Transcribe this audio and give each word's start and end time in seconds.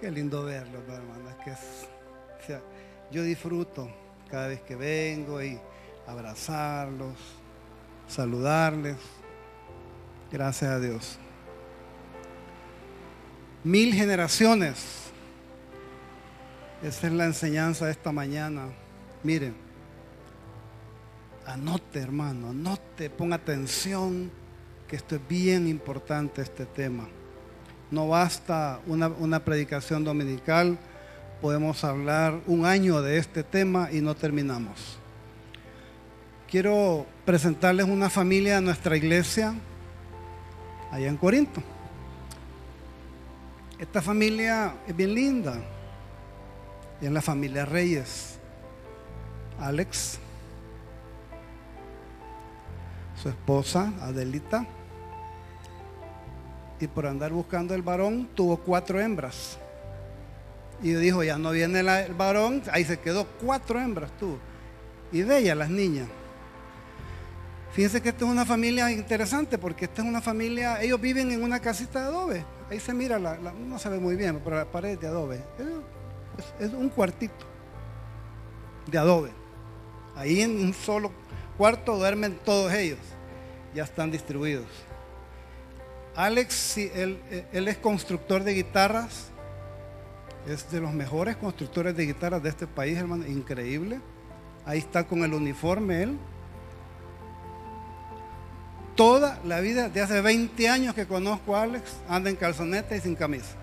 Qué 0.00 0.12
lindo 0.12 0.44
verlos, 0.44 0.82
hermano. 0.88 1.28
Es 1.28 1.36
que 1.44 1.50
o 1.50 2.46
sea, 2.46 2.60
yo 3.10 3.22
disfruto 3.24 3.90
cada 4.30 4.46
vez 4.46 4.60
que 4.60 4.76
vengo 4.76 5.42
y 5.42 5.58
abrazarlos, 6.06 7.14
saludarles. 8.06 8.96
Gracias 10.30 10.70
a 10.70 10.78
Dios. 10.78 11.18
Mil 13.64 13.92
generaciones. 13.92 15.10
Esa 16.82 17.06
es 17.08 17.12
la 17.12 17.24
enseñanza 17.24 17.86
de 17.86 17.90
esta 17.90 18.12
mañana. 18.12 18.68
Miren, 19.24 19.56
anote 21.44 21.98
hermano, 21.98 22.50
anote, 22.50 23.10
ponga 23.10 23.34
atención, 23.34 24.30
que 24.86 24.94
esto 24.94 25.16
es 25.16 25.26
bien 25.26 25.66
importante, 25.66 26.40
este 26.40 26.66
tema. 26.66 27.08
No 27.90 28.08
basta 28.08 28.80
una, 28.86 29.08
una 29.08 29.44
predicación 29.44 30.04
dominical, 30.04 30.78
podemos 31.40 31.84
hablar 31.84 32.40
un 32.46 32.66
año 32.66 33.00
de 33.00 33.18
este 33.18 33.42
tema 33.42 33.90
y 33.92 34.00
no 34.00 34.14
terminamos. 34.14 34.98
Quiero 36.50 37.06
presentarles 37.24 37.86
una 37.86 38.10
familia 38.10 38.56
de 38.56 38.62
nuestra 38.62 38.96
iglesia 38.96 39.54
allá 40.90 41.08
en 41.08 41.16
Corinto. 41.16 41.62
Esta 43.78 44.02
familia 44.02 44.74
es 44.86 44.96
bien 44.96 45.14
linda. 45.14 45.54
Es 47.00 47.10
la 47.10 47.22
familia 47.22 47.64
Reyes. 47.64 48.38
Alex, 49.60 50.18
su 53.20 53.28
esposa 53.28 53.92
Adelita, 54.00 54.66
y 56.80 56.86
por 56.86 57.06
andar 57.06 57.32
buscando 57.32 57.74
el 57.74 57.82
varón 57.82 58.28
tuvo 58.34 58.56
cuatro 58.56 59.00
hembras. 59.00 59.58
Y 60.82 60.92
dijo, 60.92 61.24
ya 61.24 61.38
no 61.38 61.50
viene 61.50 61.80
el 61.80 62.14
varón, 62.14 62.62
ahí 62.70 62.84
se 62.84 62.98
quedó, 62.98 63.26
cuatro 63.40 63.80
hembras 63.80 64.10
tuvo. 64.18 64.38
Y 65.10 65.22
de 65.22 65.38
ellas 65.38 65.56
las 65.56 65.70
niñas. 65.70 66.08
Fíjense 67.72 68.00
que 68.00 68.10
esta 68.10 68.24
es 68.24 68.30
una 68.30 68.44
familia 68.44 68.90
interesante 68.90 69.58
porque 69.58 69.84
esta 69.86 70.02
es 70.02 70.08
una 70.08 70.20
familia, 70.20 70.80
ellos 70.82 71.00
viven 71.00 71.30
en 71.30 71.42
una 71.42 71.60
casita 71.60 72.00
de 72.00 72.06
adobe. 72.06 72.44
Ahí 72.70 72.80
se 72.80 72.92
mira, 72.94 73.18
no 73.18 73.78
se 73.78 73.88
ve 73.88 73.98
muy 73.98 74.16
bien, 74.16 74.40
pero 74.42 74.56
la 74.56 74.64
pared 74.64 74.98
de 74.98 75.06
adobe. 75.06 75.42
Es 76.60 76.72
un 76.72 76.88
cuartito 76.88 77.46
de 78.86 78.98
adobe. 78.98 79.30
Ahí 80.16 80.40
en 80.40 80.58
un 80.58 80.74
solo 80.74 81.10
cuarto 81.56 81.96
duermen 81.96 82.38
todos 82.44 82.72
ellos. 82.72 82.98
Ya 83.74 83.84
están 83.84 84.10
distribuidos. 84.10 84.66
Alex, 86.18 86.52
sí, 86.52 86.90
él, 86.96 87.20
es 87.52 87.78
constructor 87.78 88.42
de 88.42 88.52
guitarras. 88.52 89.28
Es 90.48 90.68
de 90.68 90.80
los 90.80 90.92
mejores 90.92 91.36
constructores 91.36 91.96
de 91.96 92.06
guitarras 92.06 92.42
de 92.42 92.48
este 92.48 92.66
país, 92.66 92.98
hermano. 92.98 93.24
Increíble. 93.24 94.00
Ahí 94.66 94.80
está 94.80 95.06
con 95.06 95.22
el 95.22 95.32
uniforme 95.32 96.02
él. 96.02 96.18
Toda 98.96 99.38
la 99.44 99.60
vida, 99.60 99.90
de 99.90 100.00
hace 100.00 100.20
20 100.20 100.68
años 100.68 100.92
que 100.96 101.06
conozco 101.06 101.54
a 101.54 101.62
Alex, 101.62 101.98
anda 102.08 102.30
en 102.30 102.34
calzoneta 102.34 102.96
y 102.96 103.00
sin 103.00 103.14
camisa. 103.14 103.54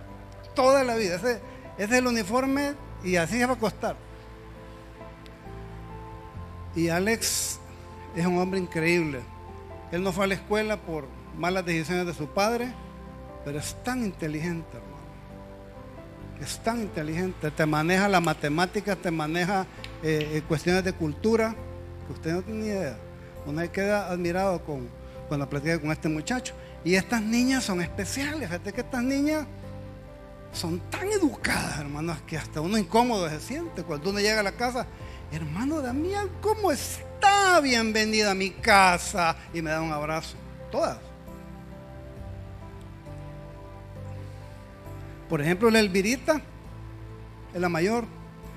Toda 0.53 0.85
la 0.85 0.95
vida. 0.95 1.15
Ese, 1.15 1.41
ese 1.77 1.83
es 1.83 1.91
el 1.91 2.07
uniforme 2.07 2.75
y 3.03 3.17
así 3.17 3.37
se 3.37 3.45
va 3.45 3.51
a 3.51 3.55
acostar. 3.57 3.97
Y 6.73 6.87
Alex 6.87 7.59
es 8.15 8.25
un 8.25 8.37
hombre 8.37 8.59
increíble. 8.59 9.19
Él 9.91 10.03
no 10.03 10.13
fue 10.13 10.23
a 10.23 10.27
la 10.27 10.35
escuela 10.35 10.77
por 10.77 11.05
malas 11.37 11.65
decisiones 11.65 12.05
de 12.05 12.13
su 12.13 12.27
padre, 12.27 12.73
pero 13.43 13.59
es 13.59 13.75
tan 13.83 14.03
inteligente, 14.03 14.77
hermano. 14.77 14.95
Es 16.41 16.59
tan 16.59 16.81
inteligente. 16.81 17.51
Te 17.51 17.65
maneja 17.65 18.09
la 18.09 18.19
matemática, 18.19 18.95
te 18.95 19.11
maneja 19.11 19.65
eh, 20.03 20.31
eh, 20.33 20.43
cuestiones 20.47 20.83
de 20.83 20.93
cultura, 20.93 21.55
que 22.07 22.13
usted 22.13 22.33
no 22.33 22.41
tiene 22.41 22.59
ni 22.59 22.67
idea. 22.67 22.97
Uno 23.45 23.71
queda 23.71 24.09
admirado 24.09 24.63
con, 24.63 24.89
cuando 25.27 25.47
platica 25.49 25.79
con 25.79 25.91
este 25.91 26.09
muchacho. 26.09 26.53
Y 26.83 26.95
estas 26.95 27.21
niñas 27.21 27.63
son 27.63 27.81
especiales. 27.81 28.49
Fíjate 28.49 28.73
que 28.73 28.81
estas 28.81 29.03
niñas 29.03 29.45
son 30.51 30.79
tan 30.89 31.07
educadas, 31.11 31.79
hermanos, 31.79 32.17
que 32.25 32.37
hasta 32.37 32.61
uno 32.61 32.77
incómodo 32.77 33.29
se 33.29 33.39
siente 33.39 33.83
cuando 33.83 34.09
uno 34.09 34.19
llega 34.19 34.39
a 34.39 34.43
la 34.43 34.53
casa. 34.53 34.87
Hermano 35.31 35.81
Damián, 35.81 36.29
¿cómo 36.41 36.71
está? 36.71 37.59
Bienvenida 37.61 38.31
a 38.31 38.35
mi 38.35 38.51
casa. 38.51 39.35
Y 39.53 39.61
me 39.61 39.69
da 39.69 39.81
un 39.81 39.91
abrazo. 39.91 40.35
Todas. 40.71 41.14
Por 45.29 45.41
ejemplo, 45.41 45.69
la 45.69 45.79
Elvirita 45.79 46.41
es 47.53 47.59
la 47.59 47.69
mayor. 47.69 48.05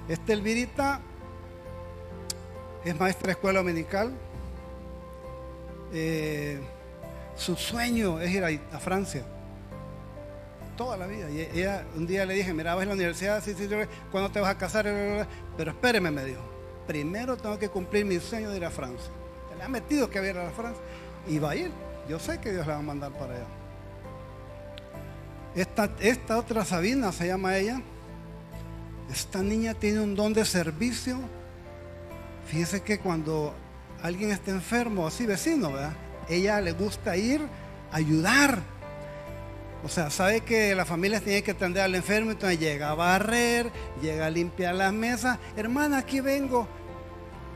Esta 0.08 0.32
Elvirita 0.32 1.00
es 2.84 2.98
maestra 2.98 3.26
de 3.26 3.32
escuela 3.32 3.60
dominical. 3.60 4.12
Eh, 5.92 6.60
su 7.36 7.56
sueño 7.56 8.20
es 8.20 8.30
ir 8.30 8.44
a, 8.44 8.78
Francia 8.78 9.24
toda 10.76 10.96
la 10.96 11.06
vida. 11.06 11.30
Y 11.30 11.40
ella, 11.40 11.84
un 11.96 12.06
día 12.06 12.24
le 12.24 12.34
dije, 12.34 12.52
mira, 12.52 12.74
vas 12.74 12.84
a 12.84 12.86
la 12.86 12.94
universidad, 12.94 13.42
sí, 13.42 13.54
sí, 13.54 13.68
¿cuándo 14.12 14.30
te 14.30 14.40
vas 14.40 14.50
a 14.50 14.58
casar? 14.58 14.84
Pero 15.56 15.70
espéreme, 15.70 16.10
me 16.10 16.24
dijo, 16.24 16.40
primero 16.86 17.36
tengo 17.36 17.58
que 17.58 17.68
cumplir 17.68 18.04
mi 18.04 18.20
sueño 18.20 18.50
de 18.50 18.58
ir 18.58 18.64
a 18.64 18.70
Francia. 18.70 19.10
Le 19.56 19.64
ha 19.64 19.68
metido 19.68 20.08
que 20.08 20.24
ir 20.24 20.38
a 20.38 20.50
Francia 20.50 20.82
y 21.26 21.38
va 21.38 21.50
a 21.50 21.56
ir. 21.56 21.72
Yo 22.08 22.18
sé 22.18 22.38
que 22.40 22.52
Dios 22.52 22.66
la 22.66 22.74
va 22.74 22.78
a 22.78 22.82
mandar 22.82 23.12
para 23.12 23.34
allá. 23.34 23.57
Esta, 25.54 26.36
otra 26.36 26.64
Sabina 26.64 27.12
se 27.12 27.26
llama 27.26 27.56
ella. 27.56 27.80
Esta 29.10 29.42
niña 29.42 29.74
tiene 29.74 30.00
un 30.00 30.14
don 30.14 30.32
de 30.32 30.44
servicio. 30.44 31.18
Fíjese 32.46 32.82
que 32.82 32.98
cuando 32.98 33.54
alguien 34.02 34.30
está 34.30 34.50
enfermo, 34.50 35.06
así 35.06 35.26
vecino, 35.26 35.72
¿verdad? 35.72 35.92
Ella 36.28 36.60
le 36.60 36.72
gusta 36.72 37.16
ir 37.16 37.40
a 37.90 37.96
ayudar. 37.96 38.58
O 39.84 39.88
sea, 39.88 40.10
sabe 40.10 40.40
que 40.40 40.74
la 40.74 40.84
familia 40.84 41.20
tiene 41.20 41.42
que 41.42 41.52
atender 41.52 41.82
al 41.82 41.94
enfermo, 41.94 42.32
entonces 42.32 42.58
llega 42.58 42.90
a 42.90 42.94
barrer, 42.94 43.70
llega 44.02 44.26
a 44.26 44.30
limpiar 44.30 44.74
las 44.74 44.92
mesas. 44.92 45.38
Hermana, 45.56 45.98
aquí 45.98 46.20
vengo. 46.20 46.66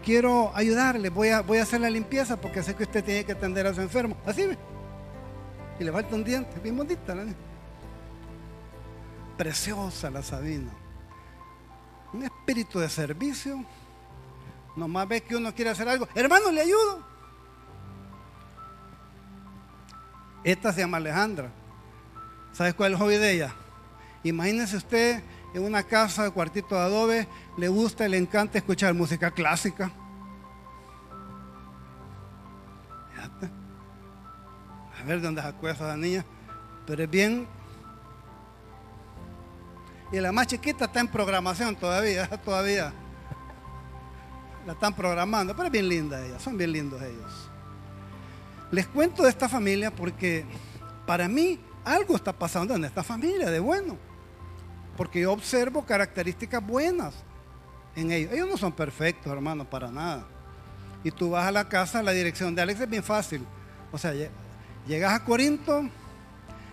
Quiero 0.04 0.50
ayudarle, 0.54 1.10
voy 1.10 1.28
a, 1.28 1.44
hacer 1.62 1.80
la 1.80 1.90
limpieza 1.90 2.40
porque 2.40 2.62
sé 2.62 2.74
que 2.74 2.82
usted 2.82 3.04
tiene 3.04 3.24
que 3.24 3.32
atender 3.32 3.66
a 3.66 3.74
su 3.74 3.80
enfermo. 3.80 4.16
Así. 4.26 4.48
Y 5.78 5.84
le 5.84 5.92
falta 5.92 6.14
un 6.14 6.24
diente, 6.24 6.58
bien 6.60 6.76
bonita 6.76 7.14
la 7.14 7.24
niña. 7.24 7.51
Preciosa 9.42 10.08
la 10.08 10.22
Sabina. 10.22 10.70
Un 12.12 12.22
espíritu 12.22 12.78
de 12.78 12.88
servicio. 12.88 13.64
Nomás 14.76 15.08
ve 15.08 15.20
que 15.20 15.34
uno 15.34 15.52
quiere 15.52 15.72
hacer 15.72 15.88
algo. 15.88 16.06
Hermano, 16.14 16.52
le 16.52 16.60
ayudo. 16.60 17.04
Esta 20.44 20.72
se 20.72 20.82
llama 20.82 20.98
Alejandra. 20.98 21.50
¿Sabes 22.52 22.74
cuál 22.74 22.92
es 22.92 23.00
el 23.00 23.04
hobby 23.04 23.16
de 23.16 23.32
ella? 23.32 23.52
Imagínese 24.22 24.76
usted 24.76 25.20
en 25.54 25.64
una 25.64 25.82
casa 25.82 26.22
de 26.22 26.30
cuartito 26.30 26.76
de 26.76 26.82
adobe, 26.82 27.28
le 27.56 27.66
gusta 27.66 28.06
y 28.06 28.10
le 28.10 28.18
encanta 28.18 28.58
escuchar 28.58 28.94
música 28.94 29.32
clásica. 29.32 29.90
A 35.00 35.04
ver 35.04 35.20
dónde 35.20 35.42
sacó 35.42 35.68
esa 35.68 35.96
niña. 35.96 36.24
Pero 36.86 37.02
es 37.02 37.10
bien. 37.10 37.48
Y 40.12 40.20
la 40.20 40.30
más 40.30 40.46
chiquita 40.46 40.84
está 40.84 41.00
en 41.00 41.08
programación 41.08 41.74
todavía, 41.74 42.28
todavía. 42.44 42.92
La 44.66 44.74
están 44.74 44.94
programando, 44.94 45.56
pero 45.56 45.66
es 45.66 45.72
bien 45.72 45.88
linda 45.88 46.24
ella, 46.24 46.38
son 46.38 46.56
bien 46.56 46.70
lindos 46.70 47.00
ellos. 47.02 47.50
Les 48.70 48.86
cuento 48.86 49.24
de 49.24 49.30
esta 49.30 49.48
familia 49.48 49.90
porque 49.90 50.44
para 51.06 51.26
mí 51.28 51.58
algo 51.84 52.14
está 52.14 52.32
pasando 52.32 52.74
en 52.74 52.84
esta 52.84 53.02
familia 53.02 53.50
de 53.50 53.58
bueno. 53.58 53.96
Porque 54.96 55.20
yo 55.20 55.32
observo 55.32 55.84
características 55.84 56.64
buenas 56.64 57.14
en 57.96 58.12
ellos. 58.12 58.32
Ellos 58.32 58.48
no 58.48 58.56
son 58.56 58.72
perfectos, 58.72 59.32
hermano, 59.32 59.68
para 59.68 59.90
nada. 59.90 60.26
Y 61.02 61.10
tú 61.10 61.30
vas 61.30 61.46
a 61.46 61.50
la 61.50 61.68
casa, 61.68 62.02
la 62.02 62.12
dirección 62.12 62.54
de 62.54 62.62
Alex 62.62 62.80
es 62.80 62.88
bien 62.88 63.02
fácil. 63.02 63.44
O 63.90 63.98
sea, 63.98 64.12
llegas 64.86 65.12
a 65.12 65.24
Corinto, 65.24 65.88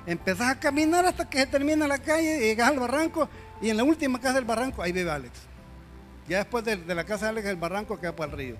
empezás 0.05 0.49
a 0.49 0.59
caminar 0.59 1.05
hasta 1.05 1.29
que 1.29 1.39
se 1.39 1.47
termina 1.47 1.87
la 1.87 1.99
calle, 1.99 2.39
llegas 2.39 2.69
al 2.69 2.79
barranco 2.79 3.29
y 3.61 3.69
en 3.69 3.77
la 3.77 3.83
última 3.83 4.19
casa 4.19 4.35
del 4.35 4.45
barranco, 4.45 4.81
ahí 4.81 4.91
vive 4.91 5.11
Alex. 5.11 5.33
Ya 6.27 6.37
después 6.37 6.63
de, 6.63 6.77
de 6.77 6.95
la 6.95 7.03
casa 7.03 7.25
de 7.25 7.29
Alex, 7.31 7.47
el 7.47 7.55
barranco 7.55 7.99
queda 7.99 8.15
para 8.15 8.31
el 8.31 8.37
río. 8.37 8.55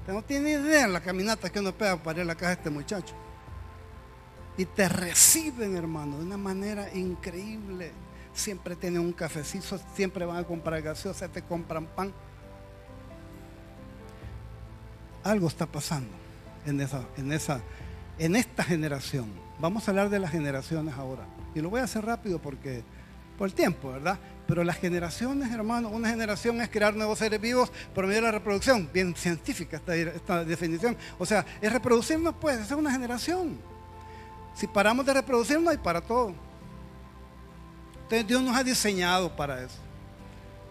Usted 0.00 0.12
no 0.12 0.22
tiene 0.22 0.50
idea 0.50 0.86
la 0.86 1.00
caminata 1.00 1.50
que 1.50 1.60
uno 1.60 1.72
pega 1.72 1.96
para 1.96 2.18
ir 2.18 2.22
a 2.24 2.26
la 2.26 2.34
casa 2.34 2.48
de 2.48 2.54
este 2.54 2.70
muchacho. 2.70 3.14
Y 4.58 4.66
te 4.66 4.86
reciben, 4.88 5.76
hermano, 5.76 6.18
de 6.18 6.24
una 6.24 6.36
manera 6.36 6.92
increíble. 6.94 7.90
Siempre 8.34 8.76
tienen 8.76 9.00
un 9.00 9.12
cafecito, 9.12 9.80
siempre 9.94 10.26
van 10.26 10.36
a 10.36 10.44
comprar 10.44 10.82
gaseosa, 10.82 11.28
te 11.28 11.40
compran 11.40 11.86
pan. 11.86 12.12
Algo 15.22 15.48
está 15.48 15.64
pasando 15.64 16.10
en 16.66 16.80
esa, 16.82 17.02
en 17.16 17.32
esa, 17.32 17.60
en 18.18 18.36
esta 18.36 18.62
generación. 18.62 19.26
Vamos 19.58 19.86
a 19.86 19.90
hablar 19.90 20.10
de 20.10 20.18
las 20.18 20.30
generaciones 20.30 20.94
ahora. 20.94 21.24
Y 21.54 21.60
lo 21.60 21.70
voy 21.70 21.80
a 21.80 21.84
hacer 21.84 22.04
rápido 22.04 22.38
porque 22.40 22.82
por 23.38 23.48
el 23.48 23.54
tiempo, 23.54 23.92
¿verdad? 23.92 24.18
Pero 24.46 24.62
las 24.62 24.76
generaciones, 24.76 25.50
hermano, 25.52 25.88
una 25.88 26.08
generación 26.08 26.60
es 26.60 26.68
crear 26.68 26.94
nuevos 26.94 27.18
seres 27.18 27.40
vivos 27.40 27.72
por 27.94 28.06
medio 28.06 28.20
de 28.20 28.26
la 28.26 28.32
reproducción. 28.32 28.88
Bien 28.92 29.14
científica 29.16 29.80
esta, 29.84 30.44
definición. 30.44 30.96
O 31.18 31.26
sea, 31.26 31.44
es 31.60 31.72
reproducirnos, 31.72 32.34
pues, 32.40 32.60
es 32.60 32.70
una 32.72 32.92
generación. 32.92 33.58
Si 34.54 34.66
paramos 34.66 35.06
de 35.06 35.14
reproducirnos, 35.14 35.70
hay 35.70 35.78
para 35.78 36.00
todo. 36.00 36.34
Entonces 38.02 38.26
Dios 38.26 38.42
nos 38.42 38.56
ha 38.56 38.62
diseñado 38.62 39.34
para 39.34 39.62
eso. 39.62 39.78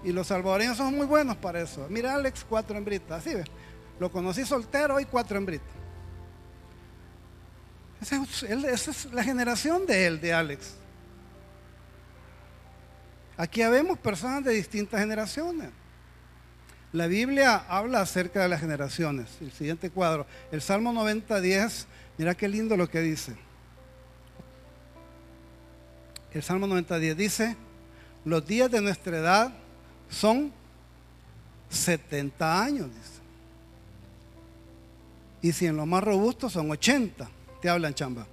Y 0.03 0.11
los 0.11 0.27
salvadoreños 0.27 0.77
son 0.77 0.95
muy 0.95 1.05
buenos 1.05 1.35
para 1.37 1.61
eso. 1.61 1.87
Mira, 1.89 2.13
Alex, 2.13 2.45
cuatro 2.47 2.77
hembritas. 2.77 3.19
Así 3.19 3.33
ves. 3.33 3.45
Lo 3.99 4.11
conocí 4.11 4.45
soltero, 4.45 4.95
hoy 4.95 5.05
cuatro 5.05 5.37
hembritas. 5.37 5.82
Esa 8.03 8.91
es, 8.91 9.05
la 9.13 9.23
generación 9.23 9.85
de 9.85 10.05
él, 10.05 10.19
de 10.19 10.33
Alex. 10.33 10.73
Aquí 13.37 13.61
vemos 13.61 13.97
personas 13.97 14.43
de 14.43 14.51
distintas 14.51 14.99
generaciones. 14.99 15.69
La 16.91 17.07
Biblia 17.07 17.55
habla 17.69 18.01
acerca 18.01 18.41
de 18.41 18.49
las 18.49 18.59
generaciones. 18.59 19.29
El 19.39 19.53
siguiente 19.53 19.89
cuadro, 19.89 20.27
el 20.51 20.61
Salmo 20.61 20.91
90, 20.91 21.39
10, 21.39 21.87
mira 22.17 22.35
qué 22.35 22.49
lindo 22.49 22.75
lo 22.75 22.89
que 22.89 22.99
dice. 22.99 23.37
El 26.33 26.43
Salmo 26.43 26.67
90, 26.67 26.99
10 26.99 27.17
dice, 27.17 27.55
los 28.25 28.45
días 28.45 28.69
de 28.69 28.81
nuestra 28.81 29.17
edad 29.17 29.53
son 30.09 30.51
70 31.69 32.63
años, 32.63 32.87
dice. 32.87 33.21
Y 35.41 35.53
si 35.53 35.67
en 35.67 35.77
lo 35.77 35.85
más 35.85 36.03
robusto 36.03 36.49
son 36.49 36.69
80, 36.69 37.29
te 37.63 37.69
hablan 37.69 37.93
chamba. 37.93 38.27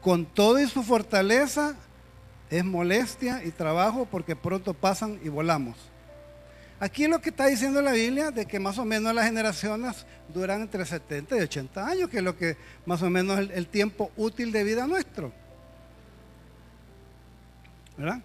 Con 0.00 0.24
todo 0.24 0.60
y 0.60 0.68
su 0.68 0.84
fortaleza 0.84 1.74
es 2.48 2.64
molestia 2.64 3.42
y 3.44 3.50
trabajo 3.50 4.06
porque 4.08 4.36
pronto 4.36 4.72
pasan 4.72 5.18
y 5.24 5.28
volamos. 5.28 5.76
Aquí 6.78 7.08
lo 7.08 7.20
que 7.20 7.30
está 7.30 7.46
diciendo 7.46 7.82
la 7.82 7.90
Biblia 7.90 8.30
de 8.30 8.46
que 8.46 8.60
más 8.60 8.78
o 8.78 8.84
menos 8.84 9.12
las 9.12 9.26
generaciones 9.26 10.06
duran 10.32 10.62
entre 10.62 10.86
70 10.86 11.36
y 11.36 11.40
80 11.40 11.86
años, 11.86 12.08
que 12.08 12.18
es 12.18 12.22
lo 12.22 12.36
que 12.36 12.56
más 12.86 13.02
o 13.02 13.10
menos 13.10 13.40
el, 13.40 13.50
el 13.50 13.66
tiempo 13.66 14.12
útil 14.16 14.52
de 14.52 14.62
vida 14.62 14.86
nuestro. 14.86 15.32
¿Verdad? 17.98 18.20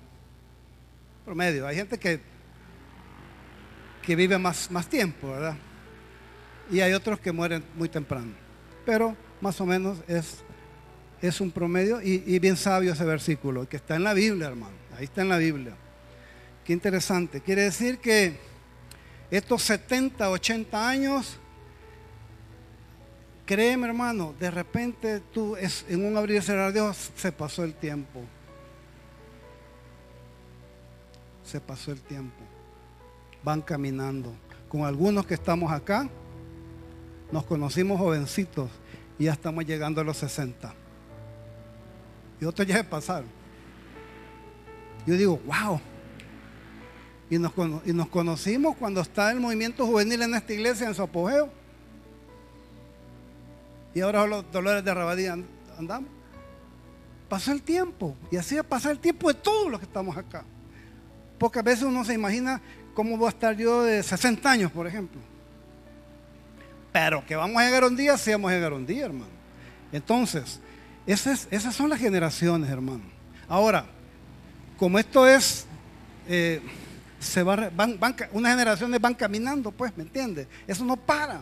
Promedio. 1.26 1.66
Hay 1.66 1.78
gente 1.78 1.98
que 1.98 2.22
que 4.04 4.16
vive 4.16 4.38
más, 4.38 4.70
más 4.70 4.88
tiempo, 4.88 5.32
¿verdad? 5.32 5.56
Y 6.70 6.80
hay 6.82 6.94
otros 6.94 7.20
que 7.20 7.32
mueren 7.32 7.64
muy 7.76 7.90
temprano. 7.90 8.34
Pero 8.86 9.18
más 9.46 9.62
o 9.62 9.66
menos 9.66 10.00
es, 10.08 10.40
es 11.22 11.40
un 11.40 11.52
promedio 11.52 12.02
y, 12.02 12.40
bien 12.40 12.58
sabio 12.58 12.94
ese 12.94 13.06
versículo, 13.06 13.70
que 13.70 13.78
está 13.78 13.96
en 13.96 14.04
la 14.04 14.14
Biblia, 14.14 14.48
hermano. 14.48 14.76
Ahí 14.98 15.06
está 15.06 15.22
en 15.22 15.30
la 15.30 15.38
Biblia. 15.38 15.76
Qué 16.64 16.74
interesante. 16.74 17.42
Quiere 17.42 17.62
decir 17.62 18.00
que 18.00 18.38
estos 19.30 19.62
70, 19.62 20.30
80 20.30 20.90
años, 20.90 21.38
créeme 23.46 23.88
hermano, 23.88 24.34
de 24.40 24.50
repente 24.50 25.22
tú 25.32 25.56
es, 25.56 25.86
en 25.88 26.04
un 26.04 26.18
abrir 26.18 26.40
y 26.40 26.42
cerrar 26.42 26.74
de 26.74 26.82
ojos 26.82 27.12
se 27.16 27.32
pasó 27.32 27.64
el 27.64 27.76
tiempo. 27.76 28.22
Se 31.44 31.62
pasó 31.62 31.92
el 31.92 32.02
tiempo 32.02 32.44
van 33.46 33.62
caminando. 33.62 34.34
Con 34.68 34.84
algunos 34.84 35.28
que 35.28 35.36
estamos 35.36 35.72
acá, 35.72 36.10
nos 37.32 37.46
conocimos 37.46 38.00
jovencitos 38.00 38.70
y 39.18 39.26
ya 39.26 39.34
estamos 39.34 39.66
llegando 39.66 40.02
a 40.02 40.04
los 40.04 40.18
60. 40.18 40.74
Y 42.40 42.46
otros 42.46 42.68
ya 42.68 42.78
se 42.78 42.84
pasaron. 42.84 43.30
Yo 45.06 45.16
digo, 45.16 45.40
wow. 45.46 45.80
Y 47.30 47.38
nos, 47.40 47.52
y 47.86 47.94
nos 47.94 48.08
conocimos 48.08 48.76
cuando 48.76 49.02
está 49.02 49.32
el 49.32 49.40
movimiento 49.40 49.86
juvenil 49.86 50.22
en 50.22 50.36
esta 50.36 50.54
iglesia 50.54 50.88
en 50.88 50.96
su 50.96 51.02
apogeo. 51.02 51.50
Y 53.94 54.02
ahora 54.02 54.28
los 54.28 54.52
dolores 54.52 54.84
de 54.84 54.94
Rabadía 54.94 55.38
andamos. 55.78 56.10
Pasó 57.30 57.52
el 57.52 57.62
tiempo. 57.62 58.16
Y 58.32 58.38
así 58.38 58.56
va 58.56 58.62
a 58.62 58.64
pasar 58.66 58.92
el 58.92 59.00
tiempo 59.00 59.30
de 59.30 59.36
todos 59.36 59.72
los 59.72 59.80
que 59.80 59.86
estamos 59.86 60.16
acá. 60.18 60.44
Pocas 61.40 61.64
veces 61.64 61.84
uno 61.84 62.04
se 62.04 62.14
imagina 62.14 62.62
¿cómo 62.96 63.18
voy 63.18 63.28
a 63.28 63.30
estar 63.30 63.56
yo 63.56 63.84
de 63.84 64.02
60 64.02 64.50
años, 64.50 64.72
por 64.72 64.88
ejemplo? 64.88 65.22
Pero 66.96 67.26
que 67.26 67.36
vamos 67.36 67.62
a 67.62 67.66
llegar 67.66 67.84
un 67.84 67.94
día, 67.98 68.18
sí 68.18 68.32
vamos 68.32 68.50
a 68.50 68.54
llegar 68.54 68.72
un 68.72 68.86
día, 68.86 69.04
hermano. 69.04 69.34
Entonces, 69.92 70.62
esas, 71.06 71.46
esas 71.52 71.76
son 71.76 71.90
las 71.90 72.00
generaciones, 72.00 72.70
hermano. 72.70 73.04
Ahora, 73.50 73.86
como 74.78 74.98
esto 74.98 75.28
es, 75.28 75.66
eh, 76.26 76.62
se 77.20 77.44
va, 77.44 77.70
van, 77.76 78.00
unas 78.32 78.52
generaciones 78.54 79.02
van 79.02 79.14
caminando, 79.14 79.74
pues, 79.74 79.92
¿me 79.98 80.04
entiendes? 80.04 80.48
Eso 80.66 80.86
no 80.86 80.96
para, 80.96 81.42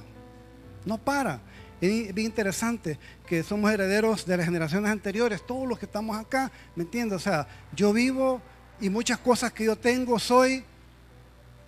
no 0.86 0.98
para. 0.98 1.40
Es 1.80 2.16
bien 2.16 2.26
interesante 2.26 2.98
que 3.28 3.44
somos 3.44 3.72
herederos 3.72 4.26
de 4.26 4.38
las 4.38 4.48
generaciones 4.48 4.90
anteriores, 4.90 5.46
todos 5.46 5.68
los 5.68 5.78
que 5.78 5.86
estamos 5.86 6.18
acá, 6.18 6.52
¿me 6.76 6.84
entiendes? 6.84 7.18
O 7.18 7.20
sea, 7.20 7.48
yo 7.76 7.94
vivo 7.94 8.42
y 8.82 8.90
muchas 8.90 9.20
cosas 9.20 9.54
que 9.54 9.66
yo 9.66 9.76
tengo 9.76 10.18
soy 10.18 10.64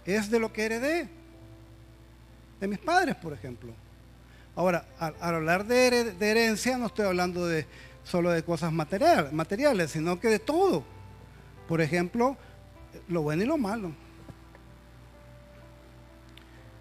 es 0.05 0.31
de 0.31 0.39
lo 0.39 0.51
que 0.51 0.65
heredé. 0.65 1.25
De 2.59 2.67
mis 2.67 2.79
padres, 2.79 3.15
por 3.15 3.33
ejemplo. 3.33 3.73
Ahora, 4.55 4.85
al, 4.99 5.15
hablar 5.21 5.65
de, 5.65 6.15
herencia 6.19 6.77
no 6.77 6.85
estoy 6.87 7.05
hablando 7.05 7.45
de 7.45 7.65
solo 8.03 8.31
de 8.31 8.43
cosas 8.43 8.71
materiales, 8.71 9.91
sino 9.91 10.19
que 10.19 10.29
de 10.29 10.39
todo. 10.39 10.83
Por 11.67 11.81
ejemplo, 11.81 12.37
lo 13.09 13.21
bueno 13.21 13.43
y 13.43 13.45
lo 13.45 13.57
malo. 13.57 13.91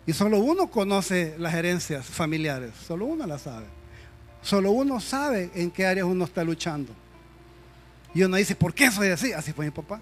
Y 0.07 0.13
solo 0.13 0.39
uno 0.39 0.71
conoce 0.71 1.35
las 1.39 1.55
herencias 1.55 2.05
familiares, 2.05 2.73
solo 2.87 3.07
uno 3.07 3.27
las 3.27 3.43
sabe. 3.43 3.67
Solo 4.43 4.71
uno 4.71 5.01
sabe 5.01 5.51
en 5.55 5.71
qué 5.71 5.87
áreas 5.87 6.07
uno 6.07 6.27
está 6.27 6.45
luchando. 6.45 6.93
Y 8.15 8.23
uno 8.23 8.37
dice, 8.37 8.55
¿por 8.55 8.75
qué 8.75 8.91
soy 8.91 9.09
así? 9.09 9.33
Así 9.33 9.53
fue 9.53 9.65
mi 9.65 9.71
papá 9.71 10.01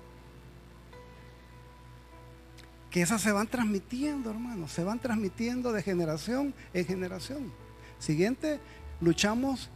que 2.92 3.00
esas 3.00 3.22
se 3.22 3.32
van 3.32 3.46
transmitiendo, 3.46 4.30
hermanos, 4.30 4.70
se 4.70 4.84
van 4.84 4.98
transmitiendo 4.98 5.72
de 5.72 5.82
generación 5.82 6.52
en 6.74 6.84
generación. 6.84 7.50
Siguiente, 7.98 8.60
luchamos 9.00 9.70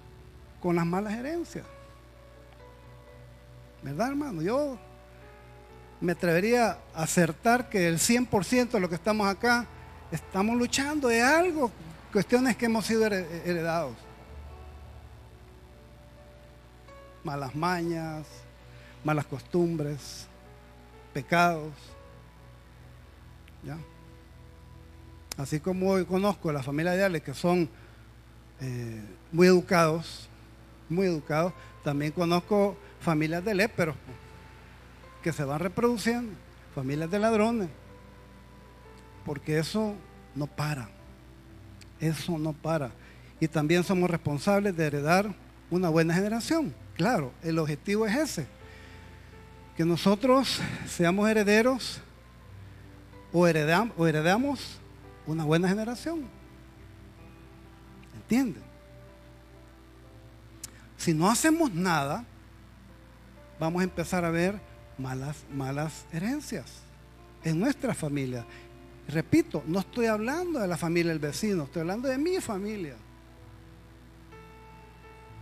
con 0.61 0.77
las 0.77 0.85
malas 0.85 1.15
herencias. 1.15 1.65
¿Verdad, 3.83 4.09
hermano? 4.09 4.43
Yo 4.43 4.79
me 5.99 6.13
atrevería 6.13 6.79
a 6.95 7.05
acertar 7.05 7.71
que 7.71 7.89
el 7.89 7.99
100% 7.99 8.73
de 8.73 8.81
lo 8.81 8.89
que 8.91 8.97
estamos 8.97 9.27
acá 9.27 9.67
estamos 10.13 10.55
luchando 10.55 11.09
de 11.09 11.23
algo, 11.23 11.71
cuestiones 12.13 12.55
que 12.57 12.67
hemos 12.67 12.85
sido 12.85 13.07
heredados. 13.07 13.97
Malas 17.25 17.55
mañas, 17.55 18.27
malas 19.03 19.25
costumbres, 19.25 20.27
pecados. 21.15 21.73
Así 25.37 25.61
como 25.61 25.91
hoy 25.91 26.05
conozco 26.05 26.49
a 26.49 26.53
la 26.53 26.63
familia 26.63 26.93
de 26.93 27.05
Ale 27.05 27.21
que 27.21 27.35
son 27.35 27.69
eh, 28.61 29.03
muy 29.33 29.47
educados, 29.47 30.29
muy 30.89 31.07
educados, 31.07 31.53
también 31.85 32.13
conozco 32.13 32.77
familias 33.01 33.45
de 33.45 33.55
léperos 33.55 33.97
que 35.23 35.33
se 35.33 35.45
van 35.45 35.61
reproduciendo, 35.61 36.33
familias 36.75 37.11
de 37.11 37.19
ladrones, 37.19 37.69
porque 39.25 39.59
eso 39.59 39.95
no 40.35 40.47
para, 40.47 40.89
eso 42.01 42.39
no 42.39 42.53
para. 42.53 42.93
Y 43.41 43.49
también 43.49 43.85
somos 43.85 44.09
responsables 44.09 44.75
de 44.77 44.87
heredar 44.87 45.35
una 45.71 45.91
buena 45.91 46.15
generación. 46.15 46.75
Claro, 46.95 47.33
el 47.43 47.59
objetivo 47.59 48.07
es 48.07 48.17
ese, 48.17 48.47
que 49.77 49.85
nosotros 49.85 50.61
seamos 50.87 51.29
herederos 51.29 52.01
o 53.39 53.47
heredamos, 54.07 54.79
una 55.27 55.45
buena 55.45 55.69
generación. 55.69 56.25
¿Entienden? 58.15 58.63
Si 60.97 61.13
no 61.13 61.29
hacemos 61.29 61.75
nada, 61.75 62.25
vamos 63.61 63.81
a 63.83 63.85
empezar 63.85 64.25
a 64.25 64.31
ver 64.31 64.59
malas, 64.97 65.45
malas 65.53 66.07
herencias 66.13 66.65
en 67.45 67.61
nuestra 67.61 67.95
familia. 67.95 68.47
Repito, 69.07 69.63
no 69.67 69.81
estoy 69.81 70.07
hablando 70.07 70.59
de 70.59 70.67
la 70.67 70.79
familia 70.79 71.13
del 71.13 71.21
vecino, 71.21 71.65
estoy 71.65 71.81
hablando 71.81 72.09
de 72.09 72.17
mi 72.17 72.41
familia. 72.41 72.97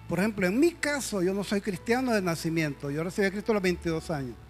Por 0.08 0.18
ejemplo, 0.18 0.48
en 0.48 0.58
mi 0.58 0.72
caso, 0.72 1.22
yo 1.22 1.32
no 1.32 1.44
soy 1.44 1.60
cristiano 1.60 2.12
de 2.12 2.20
nacimiento, 2.20 2.90
yo 2.90 3.04
recibí 3.04 3.28
a 3.28 3.30
Cristo 3.30 3.52
a 3.52 3.54
los 3.54 3.62
22 3.62 4.10
años. 4.10 4.43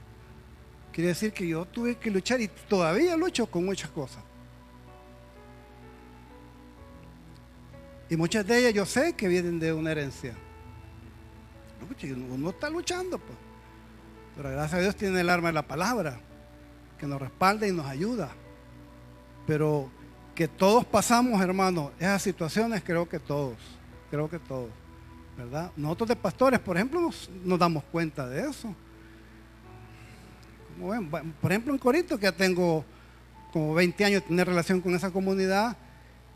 Quiere 0.95 1.09
decir 1.09 1.33
que 1.33 1.49
yo 1.49 1.65
tuve 1.65 1.97
que 1.97 2.09
luchar 2.09 2.41
y 2.41 2.47
todavía 2.47 3.17
lucho 3.17 3.47
con 3.47 3.65
muchas 3.65 3.91
cosas. 3.91 4.23
Y 8.09 8.17
muchas 8.17 8.47
de 8.47 8.59
ellas 8.61 8.75
yo 8.75 8.87
sé 8.87 9.13
que 9.15 9.27
vienen 9.27 9.59
de 9.59 9.73
una 9.73 9.91
herencia. 9.91 10.37
Uno 12.31 12.51
está 12.51 12.71
luchando, 12.71 13.19
pues. 13.19 13.37
Pero 14.37 14.51
gracias 14.51 14.75
a 14.75 14.83
Dios 14.83 14.95
tiene 14.95 15.21
el 15.21 15.31
arma 15.31 15.49
de 15.49 15.55
la 15.55 15.67
palabra, 15.67 16.21
que 16.97 17.09
nos 17.09 17.21
respalda 17.21 17.67
y 17.67 17.73
nos 17.73 17.87
ayuda. 17.87 18.31
Pero 19.49 19.91
que 20.33 20.47
todos 20.47 20.85
pasamos, 20.85 21.43
hermano, 21.43 21.91
esas 21.99 22.23
situaciones, 22.23 22.85
creo 22.85 23.09
que 23.09 23.19
todos, 23.19 23.57
creo 24.13 24.31
que 24.31 24.39
todos, 24.39 24.71
¿verdad? 25.37 25.73
Nosotros 25.77 26.11
de 26.11 26.17
pastores, 26.17 26.61
por 26.61 26.77
ejemplo, 26.77 27.01
nos, 27.01 27.29
nos 27.43 27.59
damos 27.59 27.83
cuenta 27.83 28.29
de 28.29 28.49
eso. 28.49 28.77
Por 31.41 31.53
ejemplo, 31.53 31.73
en 31.73 31.79
Corito, 31.79 32.19
que 32.19 32.25
ya 32.25 32.33
tengo 32.33 32.85
como 33.53 33.75
20 33.75 34.05
años 34.05 34.23
de 34.23 34.29
tener 34.29 34.47
relación 34.47 34.81
con 34.81 34.95
esa 34.95 35.11
comunidad, 35.11 35.77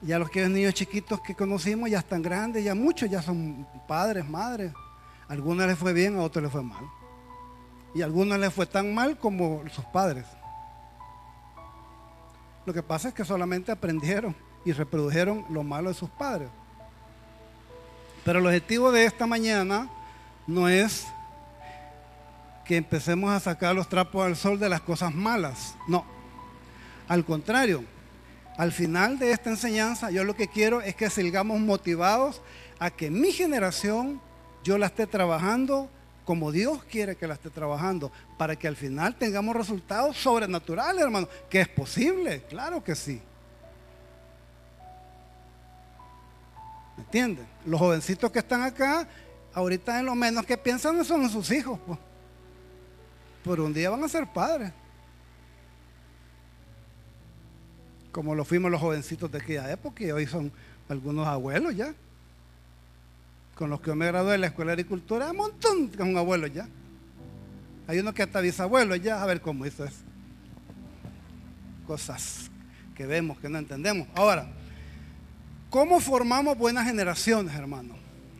ya 0.00 0.18
los 0.18 0.30
que 0.30 0.48
niños 0.48 0.74
chiquitos 0.74 1.20
que 1.20 1.34
conocimos 1.34 1.90
ya 1.90 1.98
están 1.98 2.22
grandes, 2.22 2.62
ya 2.62 2.74
muchos 2.74 3.10
ya 3.10 3.20
son 3.20 3.66
padres, 3.86 4.28
madres. 4.28 4.72
A 5.28 5.32
algunos 5.32 5.66
les 5.66 5.76
fue 5.76 5.92
bien, 5.92 6.16
a 6.16 6.22
otros 6.22 6.42
les 6.42 6.52
fue 6.52 6.62
mal. 6.62 6.84
Y 7.94 8.02
a 8.02 8.04
algunos 8.04 8.38
les 8.38 8.52
fue 8.52 8.66
tan 8.66 8.94
mal 8.94 9.18
como 9.18 9.62
sus 9.70 9.84
padres. 9.86 10.24
Lo 12.64 12.72
que 12.72 12.82
pasa 12.82 13.08
es 13.08 13.14
que 13.14 13.24
solamente 13.24 13.72
aprendieron 13.72 14.36
y 14.64 14.72
reprodujeron 14.72 15.44
lo 15.50 15.64
malo 15.64 15.88
de 15.88 15.94
sus 15.94 16.10
padres. 16.10 16.48
Pero 18.24 18.38
el 18.38 18.46
objetivo 18.46 18.92
de 18.92 19.06
esta 19.06 19.26
mañana 19.26 19.88
no 20.46 20.68
es 20.68 21.06
que 22.68 22.76
empecemos 22.76 23.32
a 23.32 23.40
sacar 23.40 23.74
los 23.74 23.88
trapos 23.88 24.26
al 24.26 24.36
sol 24.36 24.60
de 24.60 24.68
las 24.68 24.82
cosas 24.82 25.14
malas. 25.14 25.74
No. 25.88 26.04
Al 27.08 27.24
contrario, 27.24 27.82
al 28.58 28.72
final 28.72 29.18
de 29.18 29.32
esta 29.32 29.48
enseñanza 29.48 30.10
yo 30.10 30.22
lo 30.22 30.36
que 30.36 30.48
quiero 30.48 30.82
es 30.82 30.94
que 30.94 31.08
sigamos 31.08 31.58
motivados 31.60 32.42
a 32.78 32.90
que 32.90 33.10
mi 33.10 33.32
generación 33.32 34.20
yo 34.62 34.76
la 34.76 34.86
esté 34.86 35.06
trabajando 35.06 35.88
como 36.26 36.52
Dios 36.52 36.84
quiere 36.84 37.16
que 37.16 37.26
la 37.26 37.32
esté 37.32 37.48
trabajando, 37.48 38.12
para 38.36 38.54
que 38.54 38.68
al 38.68 38.76
final 38.76 39.16
tengamos 39.16 39.56
resultados 39.56 40.14
sobrenaturales, 40.18 41.02
hermano, 41.02 41.26
que 41.48 41.62
es 41.62 41.68
posible, 41.68 42.42
claro 42.50 42.84
que 42.84 42.94
sí. 42.94 43.18
¿Me 46.98 47.02
entienden? 47.02 47.46
Los 47.64 47.80
jovencitos 47.80 48.30
que 48.30 48.40
están 48.40 48.60
acá, 48.60 49.08
ahorita 49.54 50.00
en 50.00 50.04
lo 50.04 50.14
menos 50.14 50.44
que 50.44 50.58
piensan 50.58 51.02
son 51.02 51.30
sus 51.30 51.50
hijos, 51.50 51.80
pues. 51.86 51.98
Pero 53.44 53.64
un 53.64 53.72
día 53.72 53.90
van 53.90 54.04
a 54.04 54.08
ser 54.08 54.26
padres. 54.32 54.72
Como 58.12 58.34
lo 58.34 58.44
fuimos 58.44 58.70
los 58.70 58.80
jovencitos 58.80 59.30
de 59.30 59.38
aquella 59.38 59.70
época 59.70 60.04
y 60.04 60.10
hoy 60.10 60.26
son 60.26 60.52
algunos 60.88 61.26
abuelos 61.26 61.76
ya 61.76 61.94
con 63.58 63.70
los 63.70 63.80
que 63.80 63.88
yo 63.88 63.96
me 63.96 64.06
gradué 64.06 64.32
de 64.32 64.38
la 64.38 64.46
Escuela 64.46 64.70
de 64.70 64.82
Agricultura, 64.82 65.32
un 65.32 65.36
montón 65.36 65.88
con 65.88 66.16
abuelos 66.16 66.52
ya. 66.54 66.68
Hay 67.88 67.98
uno 67.98 68.14
que 68.14 68.22
hasta 68.22 68.40
bisabuelos 68.40 69.02
ya, 69.02 69.20
a 69.20 69.26
ver 69.26 69.40
cómo 69.40 69.66
hizo 69.66 69.84
eso. 69.84 69.98
Cosas 71.84 72.52
que 72.94 73.04
vemos, 73.04 73.36
que 73.40 73.48
no 73.48 73.58
entendemos. 73.58 74.06
Ahora, 74.14 74.46
¿cómo 75.70 75.98
formamos 75.98 76.56
buenas 76.56 76.86
generaciones, 76.86 77.52
hermano? 77.56 77.96